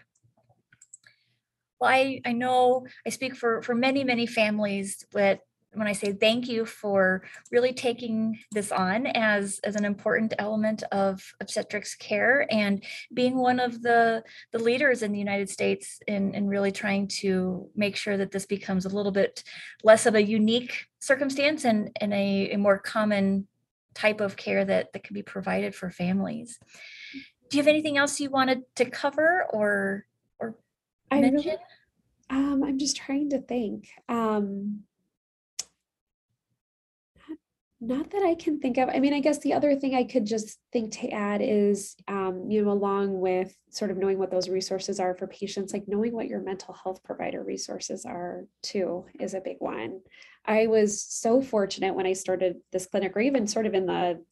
Well, 1.80 1.90
I, 1.90 2.20
I 2.26 2.32
know 2.32 2.86
I 3.06 3.10
speak 3.10 3.36
for, 3.36 3.62
for 3.62 3.74
many, 3.74 4.04
many 4.04 4.26
families 4.26 5.04
that 5.12 5.40
when 5.72 5.86
I 5.86 5.92
say 5.92 6.12
thank 6.12 6.48
you 6.48 6.66
for 6.66 7.22
really 7.52 7.72
taking 7.72 8.38
this 8.50 8.72
on 8.72 9.06
as, 9.06 9.60
as 9.62 9.76
an 9.76 9.84
important 9.84 10.34
element 10.38 10.82
of 10.90 11.22
obstetrics 11.40 11.94
care 11.94 12.46
and 12.50 12.82
being 13.14 13.36
one 13.36 13.60
of 13.60 13.80
the, 13.82 14.24
the 14.52 14.58
leaders 14.58 15.02
in 15.02 15.12
the 15.12 15.18
United 15.18 15.48
States 15.48 16.00
in, 16.08 16.34
in 16.34 16.48
really 16.48 16.72
trying 16.72 17.06
to 17.08 17.68
make 17.76 17.96
sure 17.96 18.16
that 18.16 18.32
this 18.32 18.46
becomes 18.46 18.84
a 18.84 18.88
little 18.88 19.12
bit 19.12 19.44
less 19.84 20.06
of 20.06 20.14
a 20.14 20.22
unique 20.22 20.86
circumstance 20.98 21.64
and, 21.64 21.90
and 22.00 22.12
a, 22.12 22.50
a 22.52 22.58
more 22.58 22.78
common 22.78 23.46
type 23.94 24.20
of 24.20 24.36
care 24.36 24.64
that, 24.64 24.92
that 24.92 25.04
can 25.04 25.14
be 25.14 25.22
provided 25.22 25.74
for 25.74 25.90
families. 25.90 26.58
Do 27.48 27.56
you 27.56 27.62
have 27.62 27.68
anything 27.68 27.96
else 27.96 28.20
you 28.20 28.30
wanted 28.30 28.62
to 28.76 28.84
cover 28.84 29.44
or 29.50 30.06
or 30.38 30.56
I 31.10 31.20
mention? 31.20 31.50
Really, 31.50 31.58
um, 32.30 32.62
I'm 32.62 32.78
just 32.78 32.96
trying 32.96 33.30
to 33.30 33.40
think. 33.40 33.88
Um, 34.08 34.84
Not 37.82 38.10
that 38.10 38.22
I 38.22 38.34
can 38.34 38.60
think 38.60 38.76
of. 38.76 38.90
I 38.90 39.00
mean, 39.00 39.14
I 39.14 39.20
guess 39.20 39.38
the 39.38 39.54
other 39.54 39.74
thing 39.74 39.94
I 39.94 40.04
could 40.04 40.26
just 40.26 40.58
think 40.70 40.92
to 40.92 41.08
add 41.08 41.40
is, 41.42 41.96
um, 42.08 42.44
you 42.50 42.62
know, 42.62 42.72
along 42.72 43.18
with 43.18 43.56
sort 43.70 43.90
of 43.90 43.96
knowing 43.96 44.18
what 44.18 44.30
those 44.30 44.50
resources 44.50 45.00
are 45.00 45.14
for 45.14 45.26
patients, 45.26 45.72
like 45.72 45.88
knowing 45.88 46.12
what 46.14 46.28
your 46.28 46.42
mental 46.42 46.74
health 46.74 47.02
provider 47.02 47.42
resources 47.42 48.04
are 48.04 48.44
too 48.62 49.06
is 49.18 49.32
a 49.32 49.40
big 49.40 49.56
one. 49.60 50.00
I 50.44 50.66
was 50.66 51.02
so 51.02 51.40
fortunate 51.40 51.94
when 51.94 52.04
I 52.04 52.12
started 52.12 52.56
this 52.70 52.86
clinic, 52.86 53.16
or 53.16 53.20
even 53.20 53.46
sort 53.46 53.64
of 53.64 53.72
in 53.72 53.86
the 53.86 54.22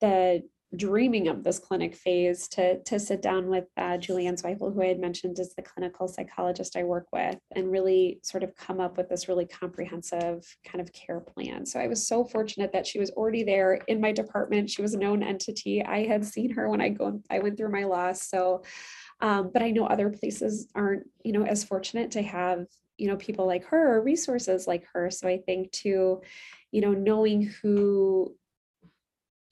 the 0.00 0.42
dreaming 0.74 1.28
of 1.28 1.44
this 1.44 1.60
clinic 1.60 1.94
phase 1.94 2.48
to 2.48 2.82
to 2.82 2.98
sit 2.98 3.22
down 3.22 3.48
with 3.48 3.66
uh, 3.76 3.96
Julianne 3.98 4.40
Zweifel, 4.40 4.74
who 4.74 4.82
I 4.82 4.86
had 4.86 4.98
mentioned 4.98 5.38
is 5.38 5.54
the 5.54 5.62
clinical 5.62 6.08
psychologist 6.08 6.76
I 6.76 6.82
work 6.82 7.06
with, 7.12 7.38
and 7.54 7.70
really 7.70 8.18
sort 8.22 8.42
of 8.42 8.56
come 8.56 8.80
up 8.80 8.96
with 8.96 9.08
this 9.08 9.28
really 9.28 9.46
comprehensive 9.46 10.44
kind 10.64 10.80
of 10.80 10.92
care 10.92 11.20
plan. 11.20 11.64
So 11.64 11.78
I 11.78 11.86
was 11.86 12.06
so 12.06 12.24
fortunate 12.24 12.72
that 12.72 12.86
she 12.86 12.98
was 12.98 13.10
already 13.10 13.44
there 13.44 13.74
in 13.86 14.00
my 14.00 14.10
department. 14.10 14.68
She 14.68 14.82
was 14.82 14.94
a 14.94 14.98
known 14.98 15.22
entity. 15.22 15.84
I 15.84 16.04
had 16.04 16.24
seen 16.24 16.50
her 16.50 16.68
when 16.68 16.80
I 16.80 16.88
go 16.88 17.20
I 17.30 17.38
went 17.38 17.56
through 17.56 17.70
my 17.70 17.84
loss. 17.84 18.28
So, 18.28 18.64
um, 19.20 19.50
but 19.52 19.62
I 19.62 19.70
know 19.70 19.86
other 19.86 20.10
places 20.10 20.66
aren't 20.74 21.04
you 21.22 21.32
know 21.32 21.44
as 21.44 21.62
fortunate 21.62 22.10
to 22.12 22.22
have 22.22 22.66
you 22.98 23.08
know 23.08 23.16
people 23.16 23.46
like 23.46 23.64
her 23.66 23.96
or 23.96 24.02
resources 24.02 24.66
like 24.66 24.84
her. 24.92 25.10
So 25.10 25.28
I 25.28 25.38
think 25.38 25.70
too, 25.70 26.22
you 26.72 26.80
know, 26.80 26.92
knowing 26.92 27.52
who 27.62 28.34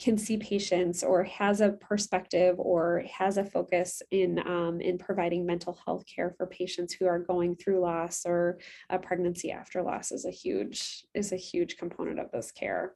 can 0.01 0.19
see 0.19 0.37
patients 0.37 1.05
or 1.05 1.23
has 1.23 1.61
a 1.61 1.71
perspective 1.73 2.57
or 2.59 3.05
has 3.19 3.37
a 3.37 3.45
focus 3.45 4.03
in 4.11 4.41
um, 4.47 4.81
in 4.81 4.99
providing 4.99 5.47
mental 5.47 5.79
health 5.85 6.05
care 6.07 6.35
for 6.37 6.47
patients 6.47 6.95
who 6.95 7.07
are 7.07 7.21
going 7.21 7.55
through 7.55 7.81
loss 7.81 8.27
or 8.27 8.59
a 8.91 8.99
pregnancy 8.99 9.53
after 9.53 9.83
loss 9.83 10.11
is 10.11 10.25
a 10.25 10.31
huge 10.31 11.05
is 11.15 11.33
a 11.33 11.37
huge 11.37 11.77
component 11.77 12.19
of 12.19 12.31
this 12.33 12.51
care. 12.51 12.95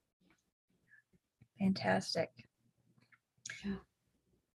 Fantastic. 1.61 2.31
Yeah. 3.65 3.75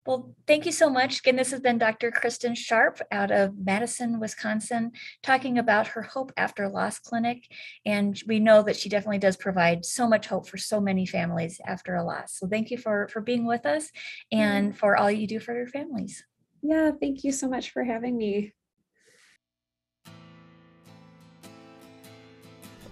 Well, 0.03 0.33
thank 0.47 0.65
you 0.65 0.71
so 0.71 0.89
much. 0.89 1.19
Again, 1.19 1.35
this 1.35 1.51
has 1.51 1.59
been 1.59 1.77
Dr. 1.77 2.09
Kristen 2.09 2.55
Sharp 2.55 3.01
out 3.11 3.29
of 3.29 3.53
Madison, 3.63 4.19
Wisconsin, 4.19 4.93
talking 5.21 5.59
about 5.59 5.89
her 5.89 6.01
Hope 6.01 6.31
After 6.37 6.67
Loss 6.67 6.99
Clinic. 6.99 7.47
And 7.85 8.19
we 8.25 8.39
know 8.39 8.63
that 8.63 8.75
she 8.75 8.89
definitely 8.89 9.19
does 9.19 9.37
provide 9.37 9.85
so 9.85 10.07
much 10.07 10.25
hope 10.25 10.47
for 10.47 10.57
so 10.57 10.81
many 10.81 11.05
families 11.05 11.61
after 11.67 11.93
a 11.93 12.03
loss. 12.03 12.33
So 12.39 12.47
thank 12.47 12.71
you 12.71 12.79
for, 12.79 13.09
for 13.09 13.21
being 13.21 13.45
with 13.45 13.67
us 13.67 13.91
and 14.31 14.69
mm-hmm. 14.69 14.77
for 14.77 14.97
all 14.97 15.11
you 15.11 15.27
do 15.27 15.39
for 15.39 15.55
your 15.55 15.67
families. 15.67 16.23
Yeah, 16.63 16.91
thank 16.99 17.23
you 17.23 17.31
so 17.31 17.47
much 17.47 17.69
for 17.69 17.83
having 17.83 18.17
me. 18.17 18.53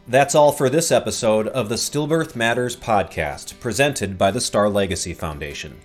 That's 0.08 0.34
all 0.34 0.52
for 0.52 0.70
this 0.70 0.92
episode 0.92 1.48
of 1.48 1.70
the 1.70 1.76
Stillbirth 1.76 2.36
Matters 2.36 2.76
podcast, 2.76 3.60
presented 3.60 4.18
by 4.18 4.32
the 4.32 4.42
Star 4.42 4.68
Legacy 4.70 5.14
Foundation. 5.14 5.80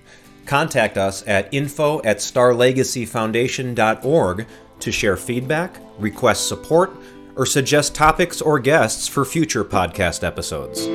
Contact 0.46 0.98
us 0.98 1.26
at 1.26 1.52
info 1.52 2.00
at 2.02 2.18
starlegacyfoundation.org 2.18 4.46
to 4.80 4.92
share 4.92 5.16
feedback, 5.16 5.78
request 5.98 6.48
support, 6.48 6.90
or 7.36 7.46
suggest 7.46 7.94
topics 7.94 8.40
or 8.40 8.58
guests 8.58 9.08
for 9.08 9.24
future 9.24 9.64
podcast 9.64 10.22
episodes. 10.22 10.86